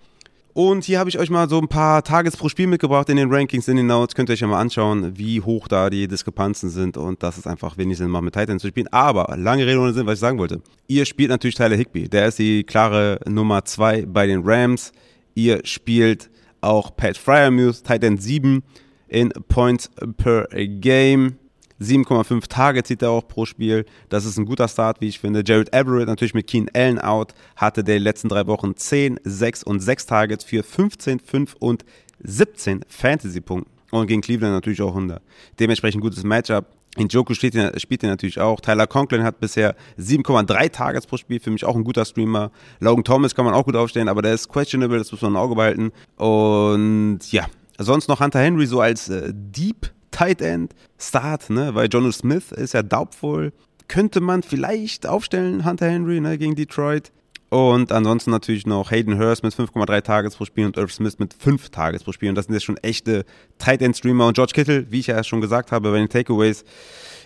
[0.58, 3.32] Und hier habe ich euch mal so ein paar Tages pro Spiel mitgebracht in den
[3.32, 4.16] Rankings, in den Notes.
[4.16, 6.96] Könnt ihr euch ja mal anschauen, wie hoch da die Diskrepanzen sind.
[6.96, 8.88] Und das ist einfach wenig Sinn, mal mit Titans zu spielen.
[8.90, 10.60] Aber lange Rede ohne Sinn, was ich sagen wollte.
[10.88, 12.08] Ihr spielt natürlich Tyler Higby.
[12.08, 14.90] Der ist die klare Nummer 2 bei den Rams.
[15.36, 16.28] Ihr spielt
[16.60, 18.64] auch Pat Fryermuth, Titan 7
[19.06, 21.37] in Points per Game.
[21.80, 23.84] 7,5 Tage zieht er auch pro Spiel.
[24.08, 25.42] Das ist ein guter Start, wie ich finde.
[25.46, 29.80] Jared Everett natürlich mit Keen Allen out, hatte der letzten drei Wochen 10, 6 und
[29.80, 31.84] 6 Targets für 15, 5 und
[32.22, 33.70] 17 Fantasy-Punkten.
[33.90, 35.22] Und gegen Cleveland natürlich auch 100.
[35.58, 36.66] Dementsprechend gutes Matchup.
[36.96, 37.72] In Joku spielt er
[38.02, 38.60] natürlich auch.
[38.60, 41.38] Tyler Conklin hat bisher 7,3 Targets pro Spiel.
[41.38, 42.50] Für mich auch ein guter Streamer.
[42.80, 45.36] Logan Thomas kann man auch gut aufstellen, aber der ist questionable, das muss man im
[45.36, 45.92] Auge behalten.
[46.16, 47.46] Und ja,
[47.78, 51.74] sonst noch Hunter Henry so als äh, Deep Tight End Start, ne?
[51.74, 53.52] weil Jono Smith ist ja doubtful.
[53.88, 57.10] Könnte man vielleicht aufstellen, Hunter Henry ne, gegen Detroit.
[57.50, 61.32] Und ansonsten natürlich noch Hayden Hurst mit 5,3 Tages pro Spiel und Irv Smith mit
[61.32, 62.28] 5 Tages pro Spiel.
[62.28, 63.24] Und das sind jetzt schon echte
[63.56, 64.26] Tight End Streamer.
[64.26, 66.64] Und George Kittle, wie ich ja schon gesagt habe bei den Takeaways,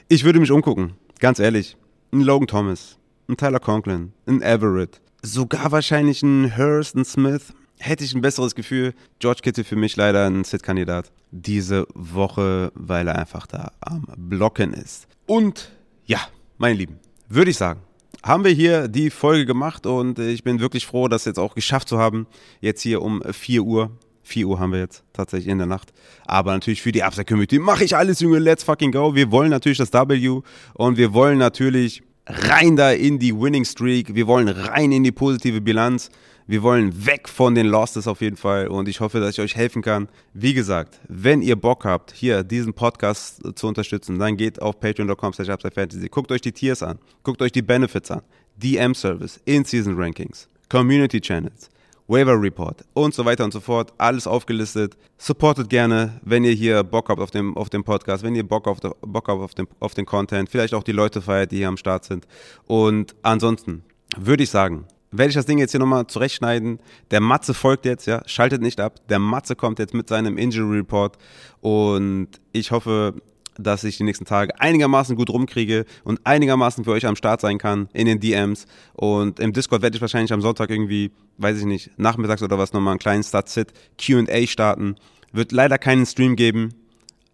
[0.09, 1.77] ich würde mich umgucken, ganz ehrlich.
[2.13, 7.53] Ein Logan Thomas, ein Tyler Conklin, ein Everett, sogar wahrscheinlich ein Hurst, ein Smith
[7.83, 8.95] hätte ich ein besseres Gefühl.
[9.19, 14.73] George Kittle für mich leider ein Sit-Kandidat diese Woche, weil er einfach da am Blocken
[14.73, 15.07] ist.
[15.27, 15.73] Und
[16.07, 16.21] ja,
[16.59, 17.81] meine Lieben, würde ich sagen,
[18.23, 21.89] haben wir hier die Folge gemacht und ich bin wirklich froh, das jetzt auch geschafft
[21.89, 22.27] zu haben.
[22.61, 23.91] Jetzt hier um 4 Uhr.
[24.23, 25.93] 4 Uhr haben wir jetzt tatsächlich in der Nacht.
[26.25, 28.39] Aber natürlich für die Upside Community mache ich alles, Junge.
[28.39, 29.17] Let's fucking go.
[29.17, 30.41] Wir wollen natürlich das W
[30.75, 34.15] und wir wollen natürlich rein da in die Winning Streak.
[34.15, 36.11] Wir wollen rein in die positive Bilanz.
[36.47, 39.57] Wir wollen weg von den Losses auf jeden Fall und ich hoffe, dass ich euch
[39.57, 40.09] helfen kann.
[40.35, 45.33] Wie gesagt, wenn ihr Bock habt, hier diesen Podcast zu unterstützen, dann geht auf patreon.com
[45.33, 46.09] fantasy.
[46.09, 48.23] Guckt euch die Tiers an, guckt euch die Benefits an,
[48.57, 51.71] DM-Service, In-Season Rankings, Community Channels,
[52.09, 53.93] Waiver Report und so weiter und so fort.
[53.99, 54.97] Alles aufgelistet.
[55.19, 58.67] Supportet gerne, wenn ihr hier Bock habt auf dem, auf dem Podcast, wenn ihr Bock,
[58.67, 61.69] auf, Bock habt auf den, auf den Content, vielleicht auch die Leute feiert, die hier
[61.69, 62.27] am Start sind.
[62.67, 63.85] Und ansonsten
[64.17, 66.81] würde ich sagen, werde ich das Ding jetzt hier nochmal zurechtschneiden.
[67.11, 68.97] Der Matze folgt jetzt, ja, schaltet nicht ab.
[69.09, 71.19] Der Matze kommt jetzt mit seinem Injury Report
[71.61, 73.15] und ich hoffe,
[73.59, 77.59] dass ich die nächsten Tage einigermaßen gut rumkriege und einigermaßen für euch am Start sein
[77.59, 78.67] kann in den DMs.
[78.95, 82.73] Und im Discord werde ich wahrscheinlich am Sonntag irgendwie, weiß ich nicht, nachmittags oder was
[82.73, 84.97] nochmal einen kleinen Start-Sit QA starten.
[85.33, 86.75] Wird leider keinen Stream geben,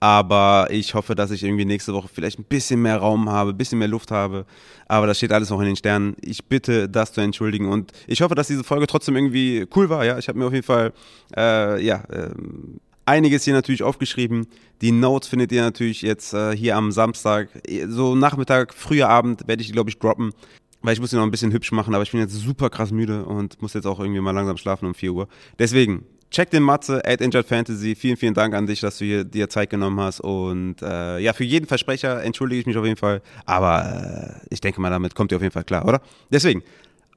[0.00, 3.56] aber ich hoffe, dass ich irgendwie nächste Woche vielleicht ein bisschen mehr Raum habe, ein
[3.56, 4.46] bisschen mehr Luft habe.
[4.86, 6.14] Aber das steht alles noch in den Sternen.
[6.20, 7.68] Ich bitte, das zu entschuldigen.
[7.68, 10.04] Und ich hoffe, dass diese Folge trotzdem irgendwie cool war.
[10.04, 10.92] Ja, ich habe mir auf jeden Fall
[11.36, 12.30] äh, ja, äh,
[13.08, 14.46] einiges hier natürlich aufgeschrieben.
[14.82, 17.48] Die Notes findet ihr natürlich jetzt äh, hier am Samstag.
[17.88, 20.32] So Nachmittag, früher Abend werde ich die, glaube ich, droppen.
[20.82, 22.92] Weil ich muss die noch ein bisschen hübsch machen, aber ich bin jetzt super krass
[22.92, 25.28] müde und muss jetzt auch irgendwie mal langsam schlafen um 4 Uhr.
[25.58, 27.96] Deswegen, check den Matze at Injured Fantasy.
[27.96, 30.20] Vielen, vielen Dank an dich, dass du hier dir Zeit genommen hast.
[30.20, 33.22] Und äh, ja, für jeden Versprecher entschuldige ich mich auf jeden Fall.
[33.44, 36.00] Aber äh, ich denke mal, damit kommt ihr auf jeden Fall klar, oder?
[36.30, 36.62] Deswegen,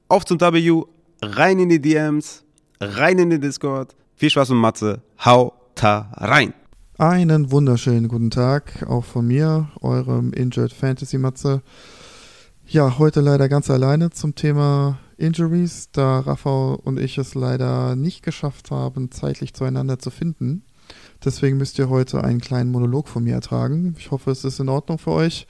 [0.08, 0.82] auf zum W,
[1.22, 2.44] rein in die DMs,
[2.80, 3.94] rein in den Discord.
[4.16, 5.02] Viel Spaß mit Matze.
[5.24, 6.54] Hau ta rein.
[6.96, 11.60] Einen wunderschönen guten Tag auch von mir, eurem Injured Fantasy Matze.
[12.68, 18.22] Ja, heute leider ganz alleine zum Thema Injuries, da Rafa und ich es leider nicht
[18.22, 20.62] geschafft haben, zeitlich zueinander zu finden.
[21.24, 23.96] Deswegen müsst ihr heute einen kleinen Monolog von mir ertragen.
[23.98, 25.48] Ich hoffe, es ist in Ordnung für euch.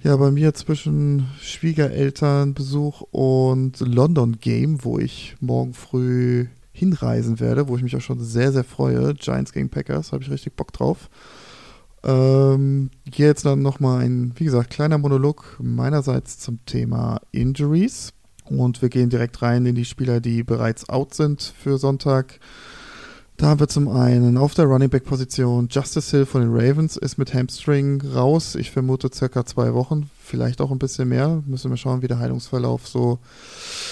[0.00, 7.76] Ja, bei mir zwischen Schwiegerelternbesuch und London Game, wo ich morgen früh hinreisen werde, wo
[7.76, 9.14] ich mich auch schon sehr, sehr freue.
[9.14, 11.08] Giants gegen Packers, habe ich richtig Bock drauf.
[12.02, 18.12] Ähm, hier jetzt dann nochmal ein, wie gesagt, kleiner Monolog meinerseits zum Thema Injuries.
[18.44, 22.40] Und wir gehen direkt rein in die Spieler, die bereits out sind für Sonntag.
[23.36, 26.96] Da haben wir zum einen auf der Running Back Position Justice Hill von den Ravens
[26.96, 28.54] ist mit Hamstring raus.
[28.54, 31.42] Ich vermute circa zwei Wochen, vielleicht auch ein bisschen mehr.
[31.44, 33.18] Müssen wir schauen, wie der Heilungsverlauf so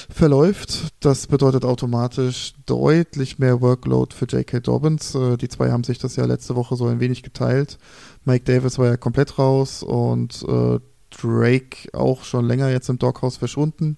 [0.08, 0.92] verläuft.
[1.00, 4.60] Das bedeutet automatisch deutlich mehr Workload für J.K.
[4.60, 5.16] Dobbins.
[5.16, 7.78] Äh, die zwei haben sich das ja letzte Woche so ein wenig geteilt.
[8.24, 10.78] Mike Davis war ja komplett raus und äh,
[11.10, 13.96] Drake auch schon länger jetzt im Doghouse verschwunden.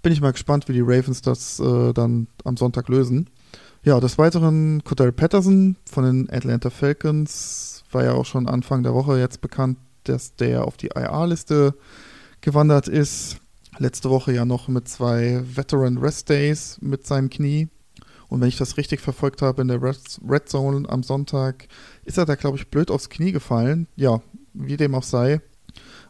[0.00, 3.28] Bin ich mal gespannt, wie die Ravens das äh, dann am Sonntag lösen.
[3.82, 8.92] Ja, des Weiteren Cordell Patterson von den Atlanta Falcons war ja auch schon Anfang der
[8.92, 11.74] Woche jetzt bekannt, dass der auf die IR-Liste
[12.42, 13.38] gewandert ist.
[13.78, 17.68] Letzte Woche ja noch mit zwei Veteran Rest Days mit seinem Knie.
[18.28, 21.66] Und wenn ich das richtig verfolgt habe in der Red Zone am Sonntag,
[22.04, 23.86] ist er da, glaube ich, blöd aufs Knie gefallen.
[23.96, 24.20] Ja,
[24.52, 25.40] wie dem auch sei.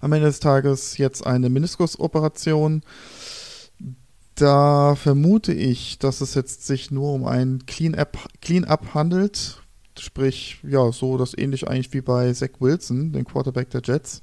[0.00, 2.82] Am Ende des Tages jetzt eine Meniskusoperation.
[4.40, 9.60] Da vermute ich, dass es jetzt sich nur um ein Clean-Up Clean handelt.
[9.98, 14.22] Sprich, ja, so das ähnlich eigentlich wie bei Zach Wilson, dem Quarterback der Jets,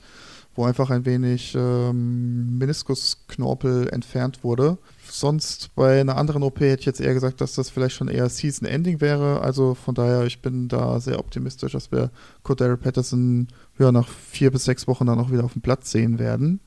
[0.55, 4.79] wo einfach ein wenig ähm, Meniskusknorpel entfernt wurde.
[5.07, 8.27] Sonst bei einer anderen OP hätte ich jetzt eher gesagt, dass das vielleicht schon eher
[8.27, 9.41] Season-Ending wäre.
[9.41, 12.09] Also von daher, ich bin da sehr optimistisch, dass wir
[12.41, 16.17] Cordero Patterson ja, nach vier bis sechs Wochen dann auch wieder auf dem Platz sehen
[16.17, 16.59] werden.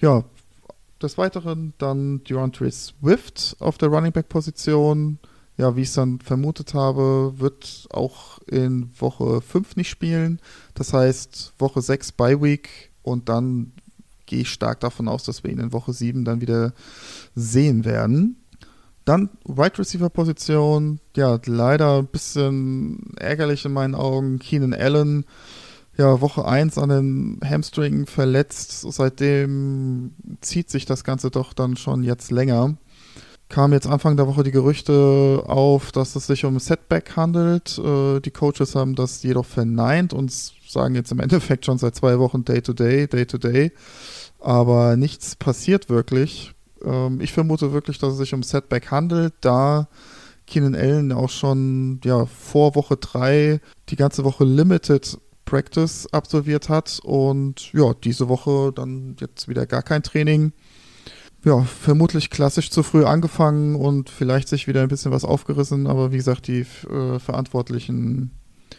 [0.00, 0.24] Ja,
[1.02, 5.18] des Weiteren dann DeAndre Swift auf der Running Back Position.
[5.56, 10.40] Ja, wie ich es dann vermutet habe, wird auch in Woche 5 nicht spielen.
[10.74, 13.72] Das heißt, Woche 6 Bye Week und dann
[14.26, 16.74] gehe ich stark davon aus, dass wir ihn in Woche 7 dann wieder
[17.34, 18.36] sehen werden.
[19.04, 24.38] Dann Wide Receiver Position, ja, leider ein bisschen ärgerlich in meinen Augen.
[24.38, 25.24] Keenan Allen
[25.98, 28.86] ja, Woche 1 an den Hamstring verletzt.
[28.88, 32.76] Seitdem zieht sich das Ganze doch dann schon jetzt länger.
[33.48, 37.78] Kam jetzt Anfang der Woche die Gerüchte auf, dass es sich um Setback handelt.
[37.78, 42.18] Äh, die Coaches haben das jedoch verneint und sagen jetzt im Endeffekt schon seit zwei
[42.18, 43.72] Wochen Day-to-Day, Day-to-Day.
[44.38, 46.52] Aber nichts passiert wirklich.
[46.84, 49.88] Ähm, ich vermute wirklich, dass es sich um Setback handelt, da
[50.46, 55.18] Keenan Allen auch schon ja, vor Woche 3 die ganze Woche Limited
[55.48, 60.52] Practice absolviert hat und ja, diese Woche dann jetzt wieder gar kein Training.
[61.42, 66.12] Ja, vermutlich klassisch zu früh angefangen und vielleicht sich wieder ein bisschen was aufgerissen, aber
[66.12, 68.32] wie gesagt, die äh, Verantwortlichen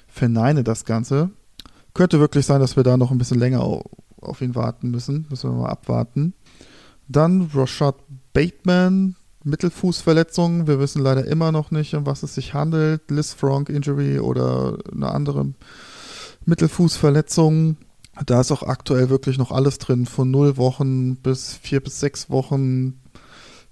[0.08, 1.32] verneinen das Ganze.
[1.96, 3.62] Könnte wirklich sein, dass wir da noch ein bisschen länger
[4.22, 5.26] auf ihn warten müssen.
[5.32, 6.34] Müssen wir mal abwarten.
[7.08, 7.96] Dann Rashad
[8.34, 10.68] Bateman, Mittelfußverletzung.
[10.68, 13.10] Wir wissen leider immer noch nicht, um was es sich handelt.
[13.10, 15.54] Liz Frank Injury oder eine andere
[16.50, 17.78] Mittelfußverletzungen.
[18.26, 20.06] Da ist auch aktuell wirklich noch alles drin.
[20.06, 23.00] Von null Wochen bis vier bis sechs Wochen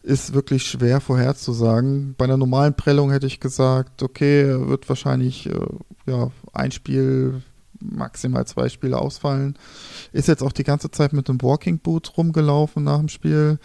[0.04, 2.16] ist wirklich schwer vorherzusagen.
[2.18, 5.60] Bei einer normalen Prellung hätte ich gesagt, okay, wird wahrscheinlich äh,
[6.06, 7.42] ja, ein Spiel,
[7.82, 9.58] maximal zwei Spiele ausfallen.
[10.14, 13.60] Ist jetzt auch die ganze Zeit mit dem Walking Boot rumgelaufen nach dem Spiel.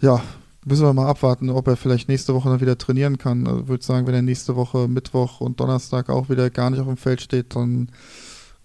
[0.00, 0.22] Ja,
[0.64, 3.46] müssen wir mal abwarten, ob er vielleicht nächste Woche dann wieder trainieren kann.
[3.48, 6.86] Also würde sagen, wenn er nächste Woche Mittwoch und Donnerstag auch wieder gar nicht auf
[6.86, 7.90] dem Feld steht, dann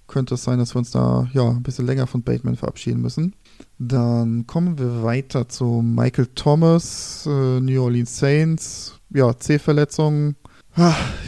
[0.08, 3.36] könnte es sein, dass wir uns da ja ein bisschen länger von Bateman verabschieden müssen.
[3.78, 9.00] Dann kommen wir weiter zu Michael Thomas, äh, New Orleans Saints.
[9.10, 10.36] Ja, C-Verletzung.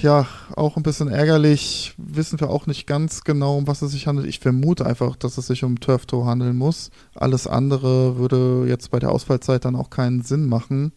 [0.01, 1.93] Ja, auch ein bisschen ärgerlich.
[1.97, 4.27] Wissen wir auch nicht ganz genau, um was es sich handelt.
[4.27, 6.91] Ich vermute einfach, dass es sich um Turf Toe handeln muss.
[7.15, 10.91] Alles andere würde jetzt bei der Ausfallzeit dann auch keinen Sinn machen.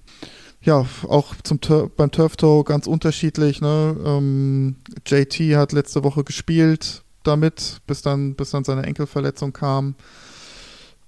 [0.62, 3.60] Ja, auch zum Tur beim Turf Toe ganz unterschiedlich.
[3.60, 3.96] Ne?
[4.04, 4.76] Ähm,
[5.06, 9.94] JT hat letzte Woche gespielt damit, bis dann, bis dann seine Enkelverletzung kam.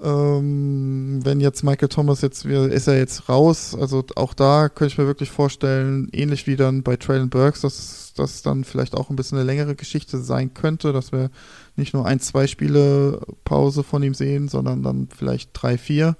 [0.02, 4.98] Ähm, wenn jetzt Michael Thomas jetzt, ist er jetzt raus, also auch da könnte ich
[4.98, 9.16] mir wirklich vorstellen, ähnlich wie dann bei Traylon Burks, dass das dann vielleicht auch ein
[9.16, 11.30] bisschen eine längere Geschichte sein könnte, dass wir
[11.76, 16.16] nicht nur ein, zwei Spiele Pause von ihm sehen, sondern dann vielleicht drei, vier.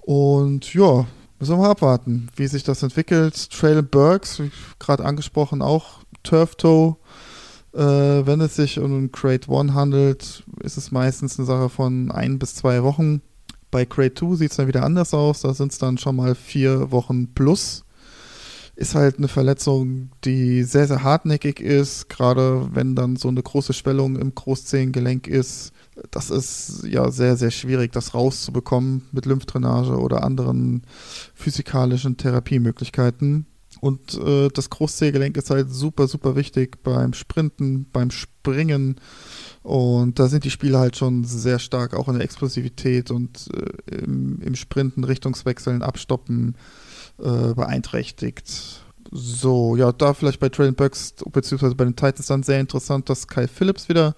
[0.00, 1.06] Und ja,
[1.38, 3.50] müssen wir mal abwarten, wie sich das entwickelt.
[3.50, 4.42] Traylon Burks,
[4.80, 6.96] gerade angesprochen, auch Turf Toe
[7.78, 12.10] äh, wenn es sich um einen Crate 1 handelt, ist es meistens eine Sache von
[12.10, 13.22] ein bis zwei Wochen.
[13.70, 15.42] Bei Crate 2 sieht es dann wieder anders aus.
[15.42, 17.84] Da sind es dann schon mal vier Wochen plus.
[18.74, 23.72] Ist halt eine Verletzung, die sehr, sehr hartnäckig ist, gerade wenn dann so eine große
[23.72, 25.72] Schwellung im Großzehengelenk ist.
[26.10, 30.82] Das ist ja sehr, sehr schwierig, das rauszubekommen mit Lymphdrainage oder anderen
[31.34, 33.46] physikalischen Therapiemöglichkeiten.
[33.80, 38.96] Und äh, das Großzehgelenk ist halt super, super wichtig beim Sprinten, beim Springen.
[39.62, 43.96] Und da sind die Spieler halt schon sehr stark auch in der Explosivität und äh,
[43.96, 46.56] im, im, Sprinten, Richtungswechseln, Abstoppen
[47.18, 48.82] äh, beeinträchtigt.
[49.10, 53.26] So, ja, da vielleicht bei Traylon Bucks beziehungsweise bei den Titans dann sehr interessant, dass
[53.26, 54.14] Kyle Phillips wieder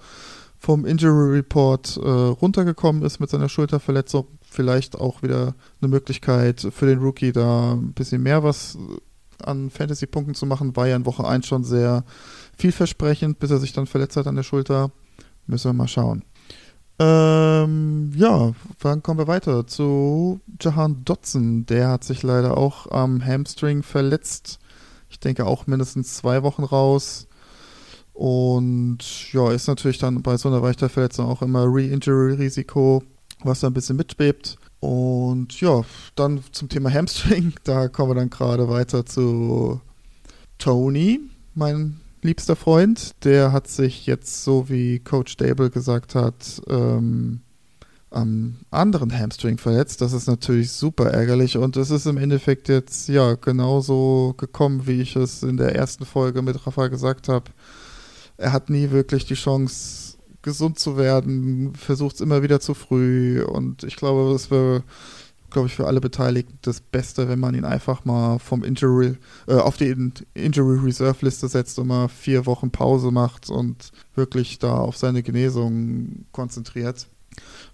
[0.58, 4.26] vom Injury Report äh, runtergekommen ist mit seiner Schulterverletzung.
[4.42, 8.76] Vielleicht auch wieder eine Möglichkeit für den Rookie da ein bisschen mehr was
[9.43, 12.05] an Fantasy-Punkten zu machen, war ja in Woche 1 schon sehr
[12.57, 14.91] vielversprechend, bis er sich dann verletzt hat an der Schulter.
[15.47, 16.24] Müssen wir mal schauen.
[17.01, 21.64] Ähm, ja, dann kommen wir weiter zu Jahan Dotson.
[21.64, 24.59] Der hat sich leider auch am Hamstring verletzt.
[25.09, 27.26] Ich denke auch mindestens zwei Wochen raus.
[28.12, 33.03] Und ja, ist natürlich dann bei so einer Weichterverletzung auch immer Re-Injury-Risiko,
[33.45, 34.59] was da ein bisschen mitschwebt.
[34.81, 35.83] Und ja,
[36.14, 37.53] dann zum Thema Hamstring.
[37.64, 39.81] Da kommen wir dann gerade weiter zu
[40.59, 41.20] Tony,
[41.55, 43.12] mein liebster Freund.
[43.24, 47.41] Der hat sich jetzt, so wie Coach Dable gesagt hat, ähm,
[48.11, 50.01] am anderen Hamstring verletzt.
[50.01, 55.01] Das ist natürlich super ärgerlich und es ist im Endeffekt jetzt ja genauso gekommen, wie
[55.01, 57.51] ich es in der ersten Folge mit Rafa gesagt habe.
[58.37, 60.09] Er hat nie wirklich die Chance
[60.43, 64.82] gesund zu werden, versucht es immer wieder zu früh und ich glaube, es wäre,
[65.51, 69.16] glaube ich, für alle Beteiligten das Beste, wenn man ihn einfach mal vom Injury,
[69.47, 69.95] äh, auf die
[70.34, 75.22] Injury Reserve Liste setzt und mal vier Wochen Pause macht und wirklich da auf seine
[75.22, 77.07] Genesung konzentriert.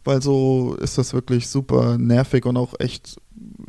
[0.05, 3.17] Weil so ist das wirklich super nervig und auch echt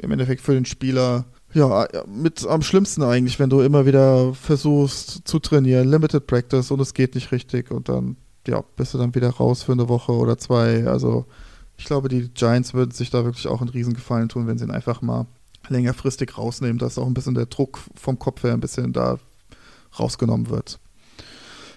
[0.01, 5.21] im Endeffekt für den Spieler ja, mit am schlimmsten eigentlich, wenn du immer wieder versuchst
[5.27, 8.17] zu trainieren, Limited Practice und es geht nicht richtig und dann
[8.47, 10.87] ja, bist du dann wieder raus für eine Woche oder zwei.
[10.87, 11.25] Also
[11.77, 14.71] ich glaube, die Giants würden sich da wirklich auch einen Riesengefallen tun, wenn sie ihn
[14.71, 15.27] einfach mal
[15.69, 19.19] längerfristig rausnehmen, dass auch ein bisschen der Druck vom Kopf her ein bisschen da
[19.99, 20.79] rausgenommen wird.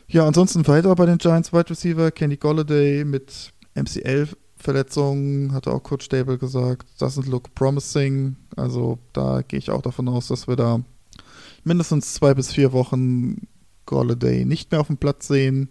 [0.09, 6.07] Ja, ansonsten weiter bei den Giants Wide Receiver, Kenny Golladay mit MCL-Verletzungen, hatte auch Coach
[6.07, 8.37] Stable gesagt, doesn't look promising.
[8.57, 10.81] Also da gehe ich auch davon aus, dass wir da
[11.63, 13.47] mindestens zwei bis vier Wochen
[13.87, 15.69] Golladay nicht mehr auf dem Platz sehen.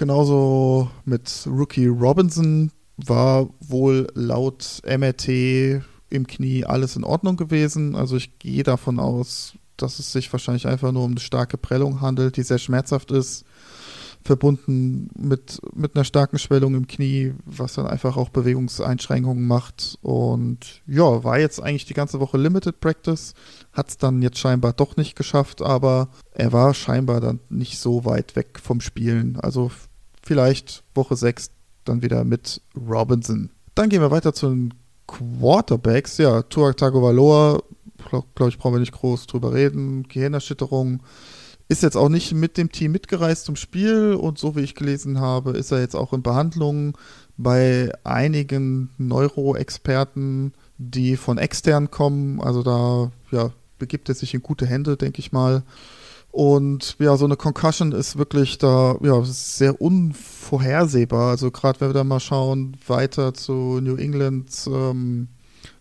[0.00, 5.28] Genauso mit Rookie Robinson war wohl laut MRT
[6.08, 7.94] im Knie alles in Ordnung gewesen.
[7.94, 12.00] Also ich gehe davon aus, dass es sich wahrscheinlich einfach nur um eine starke Prellung
[12.00, 13.44] handelt, die sehr schmerzhaft ist,
[14.24, 19.98] verbunden mit, mit einer starken Schwellung im Knie, was dann einfach auch Bewegungseinschränkungen macht.
[20.00, 23.34] Und ja, war jetzt eigentlich die ganze Woche Limited Practice,
[23.74, 28.06] hat es dann jetzt scheinbar doch nicht geschafft, aber er war scheinbar dann nicht so
[28.06, 29.38] weit weg vom Spielen.
[29.38, 29.70] Also
[30.22, 31.50] vielleicht Woche 6
[31.84, 33.50] dann wieder mit Robinson.
[33.74, 34.74] Dann gehen wir weiter zu den
[35.06, 36.18] Quarterbacks.
[36.18, 37.62] Ja, Tua Tagovailoa,
[38.34, 40.04] glaube ich, brauchen wir nicht groß drüber reden.
[40.08, 41.02] Gehirnerschütterung.
[41.68, 45.20] Ist jetzt auch nicht mit dem Team mitgereist zum Spiel und so wie ich gelesen
[45.20, 46.98] habe, ist er jetzt auch in Behandlung
[47.36, 52.40] bei einigen Neuroexperten, die von extern kommen.
[52.40, 55.62] Also da ja, begibt er sich in gute Hände, denke ich mal.
[56.32, 61.30] Und ja, so eine Concussion ist wirklich da ja, sehr unvorhersehbar.
[61.30, 65.28] Also gerade wenn wir da mal schauen, weiter zu New Englands ähm,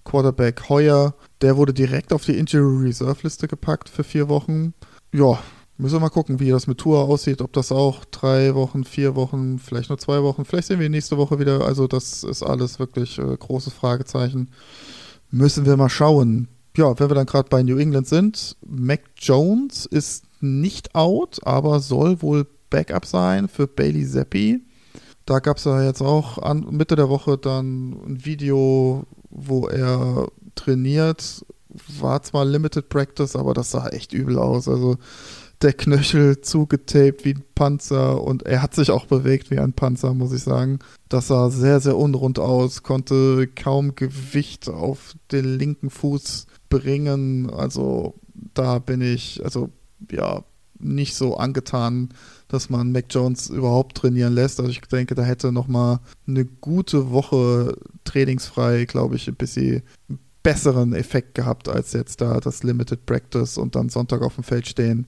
[0.03, 4.73] Quarterback Hoyer, der wurde direkt auf die Injury Reserve Liste gepackt für vier Wochen.
[5.13, 5.39] Ja,
[5.77, 9.15] müssen wir mal gucken, wie das mit Tour aussieht, ob das auch drei Wochen, vier
[9.15, 11.65] Wochen, vielleicht nur zwei Wochen, vielleicht sehen wir ihn nächste Woche wieder.
[11.65, 14.49] Also das ist alles wirklich äh, großes Fragezeichen.
[15.29, 16.47] Müssen wir mal schauen.
[16.75, 21.79] Ja, wenn wir dann gerade bei New England sind, Mac Jones ist nicht out, aber
[21.79, 24.61] soll wohl Backup sein für Bailey Zappi.
[25.25, 30.27] Da gab es ja jetzt auch an, Mitte der Woche dann ein Video, wo er
[30.55, 31.45] trainiert.
[31.99, 34.67] War zwar Limited Practice, aber das sah echt übel aus.
[34.67, 34.97] Also
[35.61, 40.13] der Knöchel zugetaped wie ein Panzer und er hat sich auch bewegt wie ein Panzer,
[40.13, 40.79] muss ich sagen.
[41.09, 47.49] Das sah sehr, sehr unrund aus, konnte kaum Gewicht auf den linken Fuß bringen.
[47.49, 48.15] Also
[48.53, 49.69] da bin ich, also
[50.11, 50.43] ja,
[50.79, 52.09] nicht so angetan,
[52.47, 54.59] dass man Mac Jones überhaupt trainieren lässt.
[54.59, 57.75] Also ich denke, da hätte noch mal eine gute Woche
[58.05, 59.83] trainingsfrei, glaube ich, ein bisschen
[60.41, 64.67] besseren Effekt gehabt als jetzt da das Limited Practice und dann Sonntag auf dem Feld
[64.67, 65.05] stehen.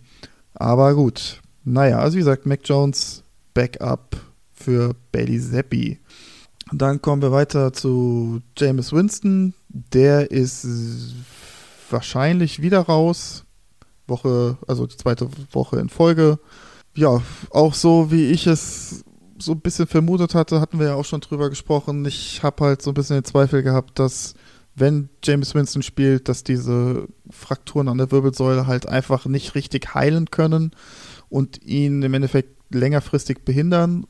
[0.53, 1.41] Aber gut.
[1.63, 3.23] Naja, also wie gesagt, Mac Jones
[3.53, 4.17] Backup
[4.53, 5.99] für Bailey Zappi.
[6.73, 9.53] Dann kommen wir weiter zu James Winston.
[9.69, 10.65] Der ist
[11.89, 13.45] wahrscheinlich wieder raus.
[14.12, 16.38] Woche, also die zweite Woche in Folge.
[16.93, 19.03] Ja, auch so wie ich es
[19.39, 22.05] so ein bisschen vermutet hatte, hatten wir ja auch schon drüber gesprochen.
[22.05, 24.36] Ich habe halt so ein bisschen den Zweifel gehabt, dass
[24.76, 30.30] wenn James Winston spielt, dass diese Frakturen an der Wirbelsäule halt einfach nicht richtig heilen
[30.32, 30.72] können
[31.30, 34.05] und ihn im Endeffekt längerfristig behindern.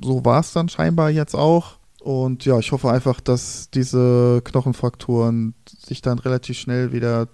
[0.00, 1.78] So war es dann scheinbar jetzt auch.
[2.00, 7.28] Und ja, ich hoffe einfach, dass diese Knochenfrakturen sich dann relativ schnell wieder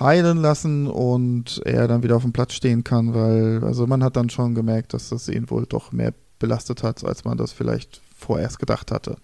[0.00, 4.16] heilen lassen und er dann wieder auf dem Platz stehen kann, weil also man hat
[4.16, 8.00] dann schon gemerkt, dass das ihn wohl doch mehr belastet hat, als man das vielleicht
[8.16, 9.16] vorerst gedacht hatte.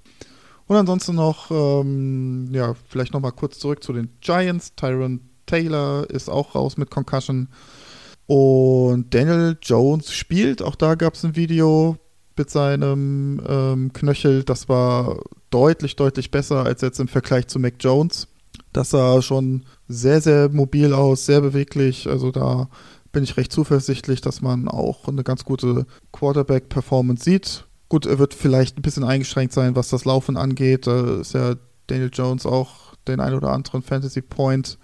[0.66, 4.74] Und ansonsten noch, ähm, ja, vielleicht nochmal kurz zurück zu den Giants.
[4.74, 7.48] Tyron Taylor ist auch raus mit Concussion.
[8.26, 10.62] Und Daniel Jones spielt.
[10.62, 11.98] Auch da gab es ein Video
[12.36, 14.42] mit seinem ähm, Knöchel.
[14.42, 15.18] Das war
[15.50, 18.28] deutlich, deutlich besser als jetzt im Vergleich zu Mac Jones.
[18.74, 22.08] Das sah schon sehr, sehr mobil aus, sehr beweglich.
[22.08, 22.68] Also da
[23.12, 27.64] bin ich recht zuversichtlich, dass man auch eine ganz gute Quarterback-Performance sieht.
[27.88, 30.88] Gut, er wird vielleicht ein bisschen eingeschränkt sein, was das Laufen angeht.
[30.88, 31.54] Da ist ja
[31.86, 34.76] Daniel Jones auch den ein oder anderen Fantasy Point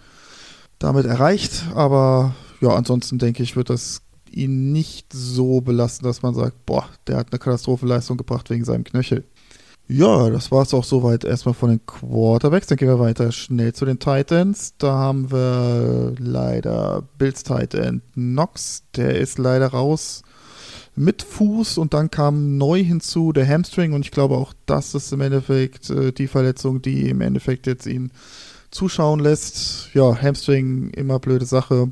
[0.78, 1.64] damit erreicht.
[1.74, 6.88] Aber ja, ansonsten denke ich, wird das ihn nicht so belasten, dass man sagt, boah,
[7.08, 9.24] der hat eine Katastrophenleistung gebracht wegen seinem Knöchel.
[9.92, 12.68] Ja, das war es auch soweit erstmal von den Quarterbacks.
[12.68, 14.74] Dann gehen wir weiter schnell zu den Titans.
[14.78, 18.84] Da haben wir leider Bills Titan Knox.
[18.94, 20.22] Der ist leider raus
[20.94, 25.12] mit Fuß und dann kam neu hinzu der Hamstring und ich glaube auch das ist
[25.12, 28.12] im Endeffekt äh, die Verletzung, die im Endeffekt jetzt ihn
[28.70, 29.88] zuschauen lässt.
[29.92, 31.90] Ja, Hamstring immer blöde Sache.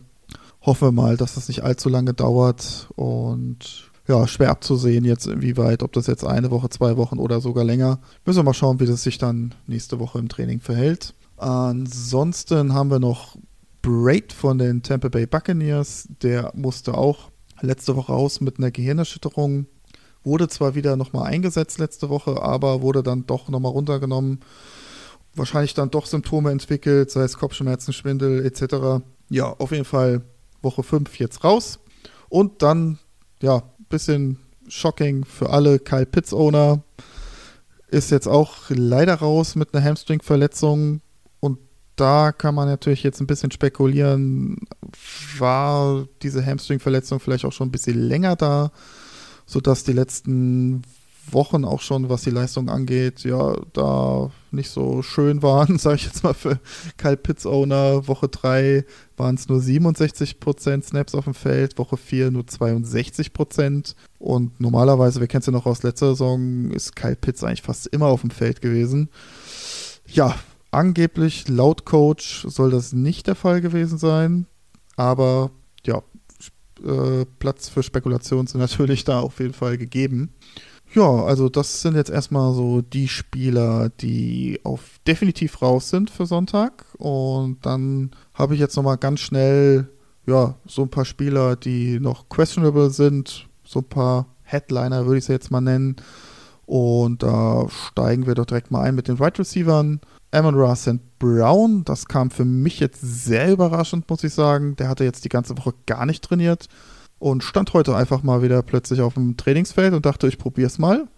[0.63, 5.83] Hoffen wir mal, dass das nicht allzu lange dauert und ja, schwer abzusehen jetzt inwieweit,
[5.83, 8.01] ob das jetzt eine Woche, zwei Wochen oder sogar länger.
[8.25, 11.15] Müssen wir mal schauen, wie das sich dann nächste Woche im Training verhält.
[11.37, 13.37] Ansonsten haben wir noch
[13.83, 16.09] Braid von den Tampa Bay Buccaneers.
[16.23, 17.31] Der musste auch
[17.61, 19.67] letzte Woche raus mit einer Gehirnerschütterung.
[20.25, 24.41] Wurde zwar wieder nochmal eingesetzt letzte Woche, aber wurde dann doch nochmal runtergenommen.
[25.35, 29.05] Wahrscheinlich dann doch Symptome entwickelt, sei es Kopfschmerzen, Schwindel etc.
[29.29, 30.23] Ja, auf jeden Fall
[30.63, 31.79] Woche 5 jetzt raus.
[32.31, 32.99] Und dann,
[33.41, 35.79] ja, bisschen shocking für alle.
[35.79, 36.83] Kyle Pitts Owner
[37.89, 41.01] ist jetzt auch leider raus mit einer Hamstring-Verletzung
[41.99, 44.57] da kann man natürlich jetzt ein bisschen spekulieren,
[45.39, 48.71] war diese Hamstring-Verletzung vielleicht auch schon ein bisschen länger da,
[49.47, 50.83] sodass die letzten
[51.33, 56.05] Wochen auch schon, was die Leistung angeht, ja, da nicht so schön waren, sage ich
[56.05, 56.59] jetzt mal für
[56.97, 58.07] Kyle Pitts Owner.
[58.09, 58.85] Woche 3
[59.17, 63.95] waren es nur 67% Snaps auf dem Feld, Woche 4 nur 62%.
[64.19, 67.87] Und normalerweise, wir kennen es ja noch aus letzter Saison, ist Kyle Pitts eigentlich fast
[67.89, 69.09] immer auf dem Feld gewesen.
[70.07, 70.35] Ja,
[70.71, 74.47] Angeblich, laut Coach, soll das nicht der Fall gewesen sein.
[74.97, 75.51] Aber
[75.87, 76.03] ja,
[76.85, 80.35] äh, Platz für Spekulation sind natürlich da auf jeden Fall gegeben.
[80.95, 86.25] Ja, also das sind jetzt erstmal so die Spieler, die auf definitiv raus sind für
[86.25, 86.87] Sonntag.
[86.97, 89.89] Und dann habe ich jetzt nochmal ganz schnell,
[90.27, 93.47] ja, so ein paar Spieler, die noch questionable sind.
[93.65, 95.97] So ein paar Headliner würde ich sie jetzt mal nennen.
[96.65, 100.01] Und da steigen wir doch direkt mal ein mit den Wide Receivern.
[100.31, 101.01] Amon Ra St.
[101.19, 104.77] Brown, das kam für mich jetzt sehr überraschend, muss ich sagen.
[104.77, 106.69] Der hatte jetzt die ganze Woche gar nicht trainiert
[107.19, 110.79] und stand heute einfach mal wieder plötzlich auf dem Trainingsfeld und dachte, ich probiere es
[110.79, 111.09] mal.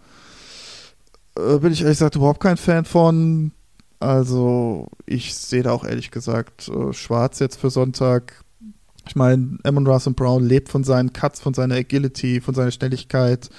[1.36, 3.52] Äh, bin ich ehrlich gesagt überhaupt kein Fan von.
[3.98, 8.44] Also ich sehe da auch ehrlich gesagt äh, schwarz jetzt für Sonntag.
[9.06, 13.50] Ich meine, Amon Russell Brown lebt von seinen Cuts, von seiner Agility, von seiner Schnelligkeit.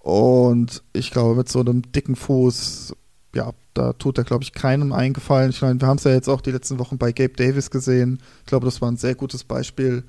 [0.00, 2.94] Und ich glaube, mit so einem dicken Fuß,
[3.34, 5.50] ja, da tut er, glaube ich, keinem eingefallen.
[5.50, 8.20] Ich meine, wir haben es ja jetzt auch die letzten Wochen bei Gabe Davis gesehen.
[8.40, 10.04] Ich glaube, das war ein sehr gutes Beispiel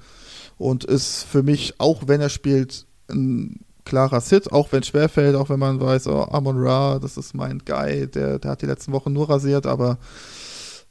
[0.57, 5.35] und ist für mich, auch wenn er spielt, ein klarer Sit, auch wenn es schwerfällt,
[5.35, 8.65] auch wenn man weiß, oh, Amon Ra, das ist mein Guy, der, der hat die
[8.65, 9.99] letzten Wochen nur rasiert, aber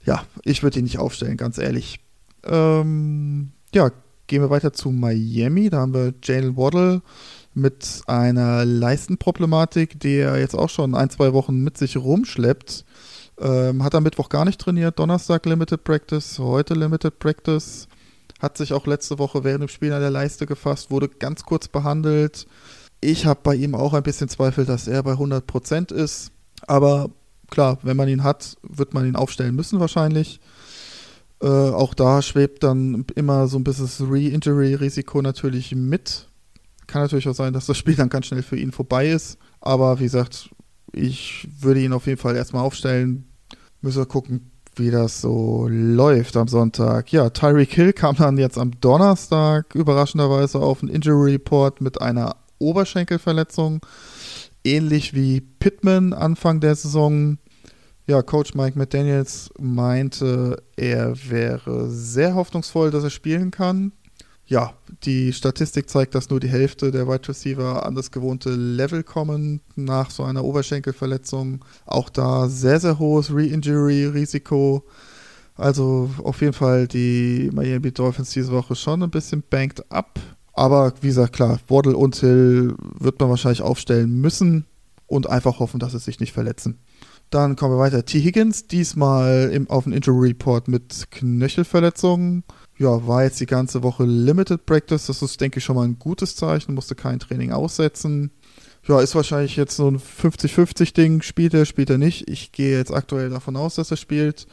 [0.05, 2.01] ja, ich würde ihn nicht aufstellen, ganz ehrlich.
[2.45, 3.91] Ähm, ja,
[4.27, 5.71] gehen wir weiter zu Miami.
[5.71, 7.03] Da haben wir Jalen Waddle
[7.55, 12.85] mit einer Leistenproblematik, die er jetzt auch schon ein, zwei Wochen mit sich rumschleppt.
[13.41, 17.89] Ähm, hat am Mittwoch gar nicht trainiert, Donnerstag Limited Practice, heute Limited Practice.
[18.41, 21.69] Hat sich auch letzte Woche während dem Spiel an der Leiste gefasst, wurde ganz kurz
[21.69, 22.47] behandelt.
[23.01, 26.33] Ich habe bei ihm auch ein bisschen Zweifel, dass er bei 100% ist.
[26.67, 27.11] Aber
[27.51, 30.41] klar, wenn man ihn hat, wird man ihn aufstellen müssen wahrscheinlich.
[31.43, 36.29] Äh, auch da schwebt dann immer so ein bisschen das Re-Injury-Risiko natürlich mit.
[36.87, 39.39] Kann natürlich auch sein, dass das Spiel dann ganz schnell für ihn vorbei ist.
[39.61, 40.51] Aber wie gesagt,
[40.93, 43.27] ich würde ihn auf jeden Fall erstmal aufstellen.
[43.81, 47.13] Müssen wir gucken, wie das so läuft am Sonntag.
[47.13, 52.37] Ja, Tyreek Hill kam dann jetzt am Donnerstag überraschenderweise auf einen Injury Report mit einer
[52.59, 53.81] Oberschenkelverletzung.
[54.65, 57.39] Ähnlich wie Pittman Anfang der Saison.
[58.07, 63.93] Ja, Coach Mike McDaniels meinte, er wäre sehr hoffnungsvoll, dass er spielen kann.
[64.47, 64.75] Ja,
[65.05, 69.61] die Statistik zeigt, dass nur die Hälfte der Wide Receiver an das gewohnte Level kommen
[69.75, 71.65] nach so einer Oberschenkelverletzung.
[71.87, 74.85] Auch da sehr, sehr hohes Re-Injury-Risiko.
[75.57, 80.21] Also auf jeden Fall die Miami Dolphins diese Woche schon ein bisschen banked up.
[80.53, 84.67] Aber wie gesagt, klar, Waddle und Hill wird man wahrscheinlich aufstellen müssen
[85.07, 86.79] und einfach hoffen, dass sie sich nicht verletzen.
[87.31, 88.05] Dann kommen wir weiter.
[88.05, 88.21] T.
[88.21, 92.45] Higgins, diesmal im, auf dem Injury Report mit Knöchelverletzungen.
[92.77, 95.07] Ja, war jetzt die ganze Woche Limited Practice.
[95.07, 96.75] Das ist, denke ich, schon mal ein gutes Zeichen.
[96.75, 98.31] Musste kein Training aussetzen.
[98.87, 101.23] Ja, ist wahrscheinlich jetzt so ein 50-50-Ding.
[101.23, 102.29] Spielt er, spielt er nicht.
[102.29, 104.47] Ich gehe jetzt aktuell davon aus, dass er spielt.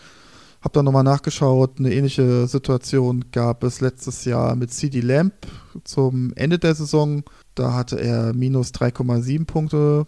[0.62, 1.80] Hab dann nochmal nachgeschaut.
[1.80, 5.34] Eine ähnliche Situation gab es letztes Jahr mit CD Lamp
[5.84, 7.24] zum Ende der Saison.
[7.56, 10.06] Da hatte er minus 3,7 Punkte,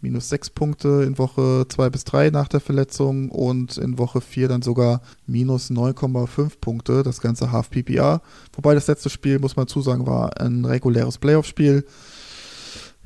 [0.00, 4.48] minus 6 Punkte in Woche 2 bis 3 nach der Verletzung und in Woche 4
[4.48, 8.20] dann sogar minus 9,5 Punkte, das ganze Half PPR.
[8.52, 11.84] Wobei das letzte Spiel, muss man zusagen, war ein reguläres Playoff-Spiel.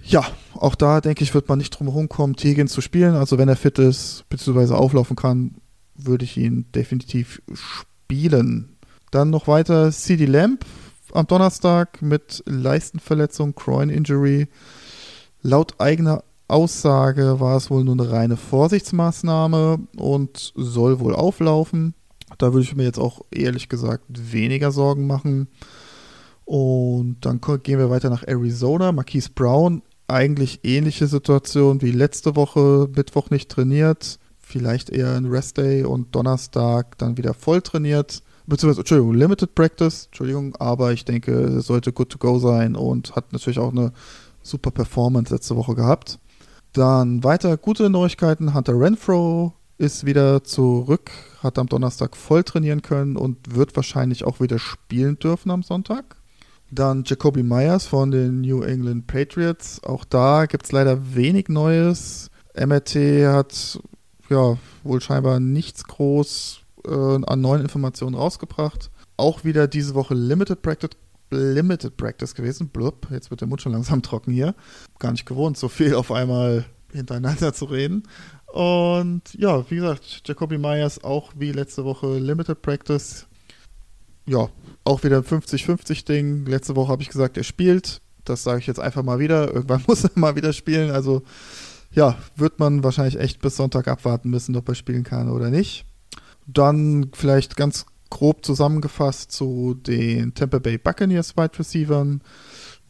[0.03, 3.15] Ja, auch da denke ich, wird man nicht drum herum kommen, Tegen zu spielen.
[3.15, 5.57] Also wenn er fit ist, beziehungsweise auflaufen kann,
[5.95, 8.77] würde ich ihn definitiv spielen.
[9.11, 10.65] Dann noch weiter CD Lamp
[11.13, 14.49] am Donnerstag mit Leistenverletzung, Groin Injury.
[15.43, 21.95] Laut eigener Aussage war es wohl nur eine reine Vorsichtsmaßnahme und soll wohl auflaufen.
[22.39, 25.49] Da würde ich mir jetzt auch ehrlich gesagt weniger Sorgen machen.
[26.45, 28.93] Und dann gehen wir weiter nach Arizona.
[28.93, 34.19] Marquise Brown, eigentlich ähnliche Situation wie letzte Woche, Mittwoch nicht trainiert
[34.51, 38.23] vielleicht eher ein Rest-Day und Donnerstag dann wieder voll trainiert.
[38.47, 43.15] Beziehungsweise, Entschuldigung, Limited Practice, Entschuldigung, aber ich denke, es sollte good to go sein und
[43.15, 43.93] hat natürlich auch eine
[44.43, 46.19] super Performance letzte Woche gehabt.
[46.73, 48.55] Dann weiter gute Neuigkeiten.
[48.55, 51.11] Hunter Renfro ist wieder zurück,
[51.43, 56.17] hat am Donnerstag voll trainieren können und wird wahrscheinlich auch wieder spielen dürfen am Sonntag.
[56.71, 59.83] Dann Jacoby Myers von den New England Patriots.
[59.83, 62.31] Auch da gibt es leider wenig Neues.
[62.55, 62.95] MRT
[63.27, 63.81] hat
[64.29, 68.91] ja, wohl scheinbar nichts groß äh, an neuen Informationen rausgebracht.
[69.17, 70.91] Auch wieder diese Woche Limited Practice,
[71.31, 72.69] Limited Practice gewesen.
[72.69, 74.55] Blub, jetzt wird der Mund schon langsam trocken hier.
[74.99, 78.03] Gar nicht gewohnt, so viel auf einmal hintereinander zu reden.
[78.47, 83.27] Und ja, wie gesagt, Jacoby Myers auch wie letzte Woche Limited Practice.
[84.27, 84.49] Ja,
[84.85, 86.47] auch wieder ein 50-50-Ding.
[86.47, 88.01] Letzte Woche habe ich gesagt, er spielt.
[88.25, 89.53] Das sage ich jetzt einfach mal wieder.
[89.53, 90.91] Irgendwann muss er mal wieder spielen.
[90.91, 91.23] Also
[91.93, 95.85] ja, wird man wahrscheinlich echt bis Sonntag abwarten müssen, ob er spielen kann oder nicht.
[96.47, 102.19] Dann vielleicht ganz grob zusammengefasst zu den Tampa Bay Buccaneers Wide Receivers.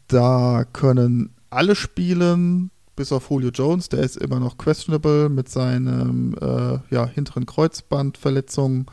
[0.07, 6.35] Da können alle spielen, bis auf Julio Jones, der ist immer noch questionable mit seinem
[6.41, 8.89] äh, ja, hinteren Kreuzbandverletzung.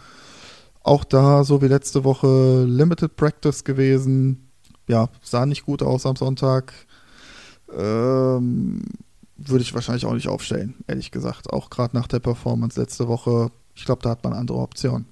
[0.83, 4.49] Auch da, so wie letzte Woche, Limited Practice gewesen.
[4.87, 6.73] Ja, sah nicht gut aus am Sonntag.
[7.77, 8.83] Ähm,
[9.37, 11.53] würde ich wahrscheinlich auch nicht aufstellen, ehrlich gesagt.
[11.53, 13.51] Auch gerade nach der Performance letzte Woche.
[13.75, 15.07] Ich glaube, da hat man andere Optionen.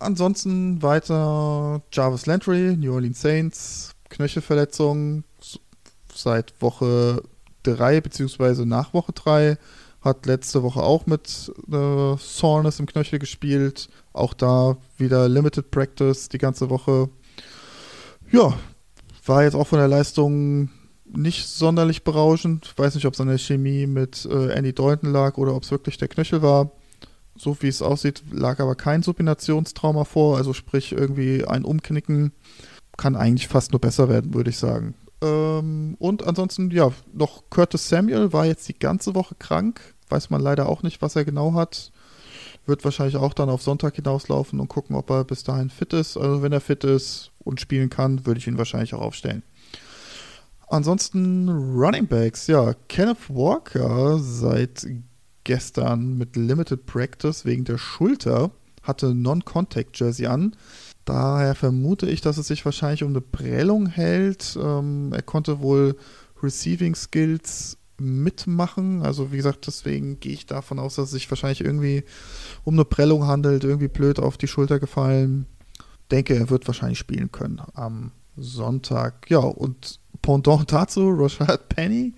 [0.00, 5.24] Ansonsten weiter Jarvis Landry, New Orleans Saints, Knöchelverletzung
[6.14, 7.22] seit Woche
[7.64, 9.58] 3 beziehungsweise nach Woche 3
[10.00, 13.88] hat letzte Woche auch mit äh, Soreness im Knöchel gespielt.
[14.12, 17.08] Auch da wieder Limited Practice die ganze Woche.
[18.30, 18.54] Ja,
[19.26, 20.70] war jetzt auch von der Leistung
[21.04, 22.72] nicht sonderlich berauschend.
[22.76, 25.70] Weiß nicht, ob es an der Chemie mit äh, Andy Deuten lag oder ob es
[25.70, 26.70] wirklich der Knöchel war.
[27.38, 32.32] So wie es aussieht, lag aber kein Supinationstrauma vor, also sprich irgendwie ein Umknicken.
[32.96, 34.94] Kann eigentlich fast nur besser werden, würde ich sagen.
[35.22, 39.94] Ähm, und ansonsten, ja, noch Curtis Samuel war jetzt die ganze Woche krank.
[40.08, 41.92] Weiß man leider auch nicht, was er genau hat.
[42.66, 46.16] Wird wahrscheinlich auch dann auf Sonntag hinauslaufen und gucken, ob er bis dahin fit ist.
[46.16, 49.42] Also wenn er fit ist und spielen kann, würde ich ihn wahrscheinlich auch aufstellen.
[50.68, 54.86] Ansonsten Running Backs, ja, Kenneth Walker seit
[55.48, 58.50] gestern mit Limited Practice wegen der Schulter,
[58.82, 60.54] hatte Non-Contact-Jersey an.
[61.06, 64.58] Daher vermute ich, dass es sich wahrscheinlich um eine Prellung hält.
[64.62, 65.96] Ähm, er konnte wohl
[66.42, 69.02] Receiving Skills mitmachen.
[69.02, 72.04] Also wie gesagt, deswegen gehe ich davon aus, dass es sich wahrscheinlich irgendwie
[72.64, 75.46] um eine Prellung handelt, irgendwie blöd auf die Schulter gefallen.
[76.10, 79.30] Denke, er wird wahrscheinlich spielen können am Sonntag.
[79.30, 82.12] Ja, und Pendant dazu, Rashad Penny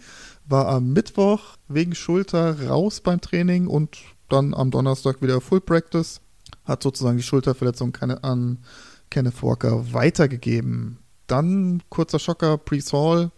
[0.50, 3.98] war am Mittwoch wegen Schulter raus beim Training und
[4.28, 6.20] dann am Donnerstag wieder Full Practice.
[6.64, 8.58] Hat sozusagen die Schulterverletzung an
[9.10, 10.98] Kenneth Walker weitergegeben.
[11.26, 13.30] Dann kurzer Schocker, Priest Hall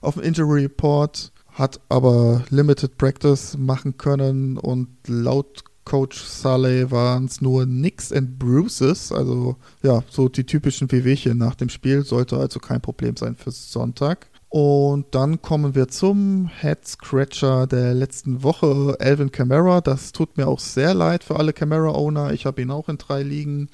[0.00, 7.24] auf dem Injury Report, hat aber Limited Practice machen können und laut Coach Saleh waren
[7.24, 12.36] es nur Nicks and Bruises, also ja, so die typischen Wehwehchen nach dem Spiel, sollte
[12.36, 14.29] also kein Problem sein für Sonntag.
[14.50, 19.80] Und dann kommen wir zum Head Scratcher der letzten Woche, Alvin Kamara.
[19.80, 22.32] Das tut mir auch sehr leid für alle Kamara-Owner.
[22.32, 23.68] Ich habe ihn auch in drei Ligen.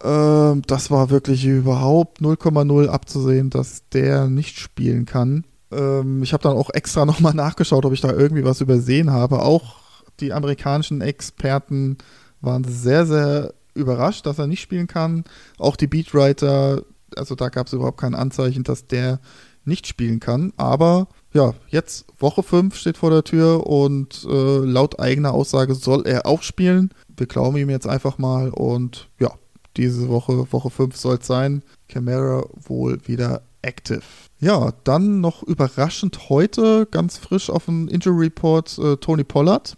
[0.00, 5.44] Ähm, das war wirklich überhaupt 0,0 abzusehen, dass der nicht spielen kann.
[5.72, 9.42] Ähm, ich habe dann auch extra nochmal nachgeschaut, ob ich da irgendwie was übersehen habe.
[9.42, 9.80] Auch
[10.20, 11.98] die amerikanischen Experten
[12.40, 15.24] waren sehr, sehr überrascht, dass er nicht spielen kann.
[15.58, 16.82] Auch die Beatwriter,
[17.16, 19.18] also da gab es überhaupt kein Anzeichen, dass der
[19.64, 20.52] nicht spielen kann.
[20.56, 26.06] Aber ja, jetzt Woche 5 steht vor der Tür und äh, laut eigener Aussage soll
[26.06, 26.90] er auch spielen.
[27.16, 29.32] Wir glauben ihm jetzt einfach mal und ja,
[29.76, 31.62] diese Woche, Woche 5 soll es sein.
[31.88, 34.02] Camara wohl wieder active.
[34.40, 39.76] Ja, dann noch überraschend heute, ganz frisch auf dem Injury Report, äh, Tony Pollard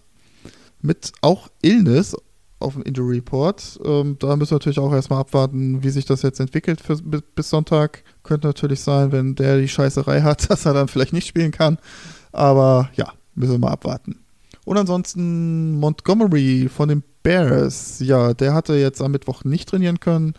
[0.83, 2.17] mit auch Illness
[2.59, 3.79] auf dem Injury Report.
[3.85, 7.51] Ähm, da müssen wir natürlich auch erstmal abwarten, wie sich das jetzt entwickelt für, bis
[7.51, 8.03] Sonntag.
[8.23, 11.79] Könnte natürlich sein, wenn der die Scheißerei hat, dass er dann vielleicht nicht spielen kann.
[12.33, 14.21] Aber ja, müssen wir mal abwarten.
[14.65, 18.01] Und ansonsten Montgomery von den Bears.
[18.01, 20.35] Ja, der hatte jetzt am Mittwoch nicht trainieren können.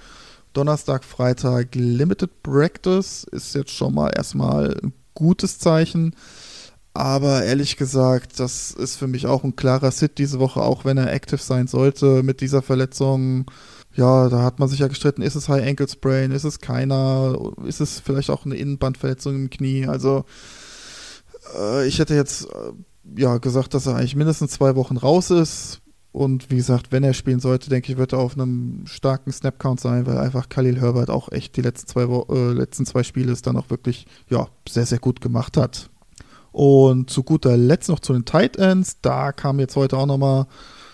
[0.53, 6.15] Donnerstag, Freitag Limited Practice ist jetzt schon mal erstmal ein gutes Zeichen.
[6.97, 10.97] Aber ehrlich gesagt, das ist für mich auch ein klarer Sit diese Woche, auch wenn
[10.97, 13.45] er active sein sollte mit dieser Verletzung.
[13.93, 17.37] Ja, da hat man sich ja gestritten, ist es High Ankle Sprain, ist es keiner,
[17.65, 19.85] ist es vielleicht auch eine Innenbandverletzung im Knie.
[19.85, 20.25] Also
[21.55, 22.73] äh, ich hätte jetzt äh,
[23.15, 25.81] ja gesagt, dass er eigentlich mindestens zwei Wochen raus ist.
[26.11, 29.79] Und wie gesagt, wenn er spielen sollte, denke ich, wird er auf einem starken Snap-Count
[29.79, 33.43] sein, weil einfach Khalil Herbert auch echt die letzten zwei, äh, letzten zwei Spiele es
[33.43, 35.91] dann auch wirklich ja, sehr, sehr gut gemacht hat.
[36.51, 38.99] Und zu guter Letzt noch zu den Tight Ends.
[39.01, 40.47] Da kam jetzt heute auch nochmal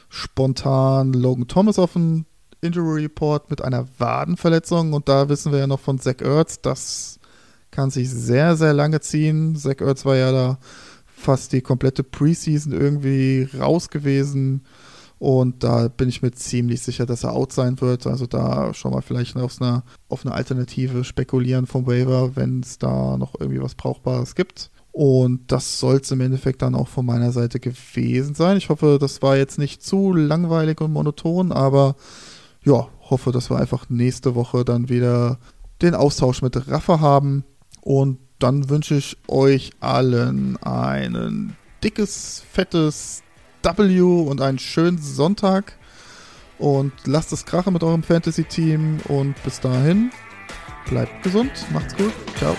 [0.09, 2.25] spontan Logan Thomas auf den
[2.61, 4.93] Injury Report mit einer Wadenverletzung.
[4.93, 7.19] Und da wissen wir ja noch von Zach Ertz, das
[7.71, 9.55] kann sich sehr, sehr lange ziehen.
[9.55, 10.59] Zach Ertz war ja da
[11.05, 14.63] fast die komplette Preseason irgendwie raus gewesen.
[15.19, 18.07] Und da bin ich mir ziemlich sicher, dass er out sein wird.
[18.07, 22.77] Also da schon mal vielleicht auf eine, auf eine Alternative spekulieren vom Waiver, wenn es
[22.77, 24.69] da noch irgendwie was Brauchbares gibt.
[24.93, 28.57] Und das soll es im Endeffekt dann auch von meiner Seite gewesen sein.
[28.57, 31.95] Ich hoffe, das war jetzt nicht zu langweilig und monoton, aber
[32.63, 35.39] ja, hoffe, dass wir einfach nächste Woche dann wieder
[35.81, 37.43] den Austausch mit Rafa haben.
[37.81, 43.23] Und dann wünsche ich euch allen ein dickes, fettes
[43.63, 45.73] W und einen schönen Sonntag.
[46.59, 48.99] Und lasst es krachen mit eurem Fantasy-Team.
[49.07, 50.11] Und bis dahin,
[50.87, 52.55] bleibt gesund, macht's gut, ciao.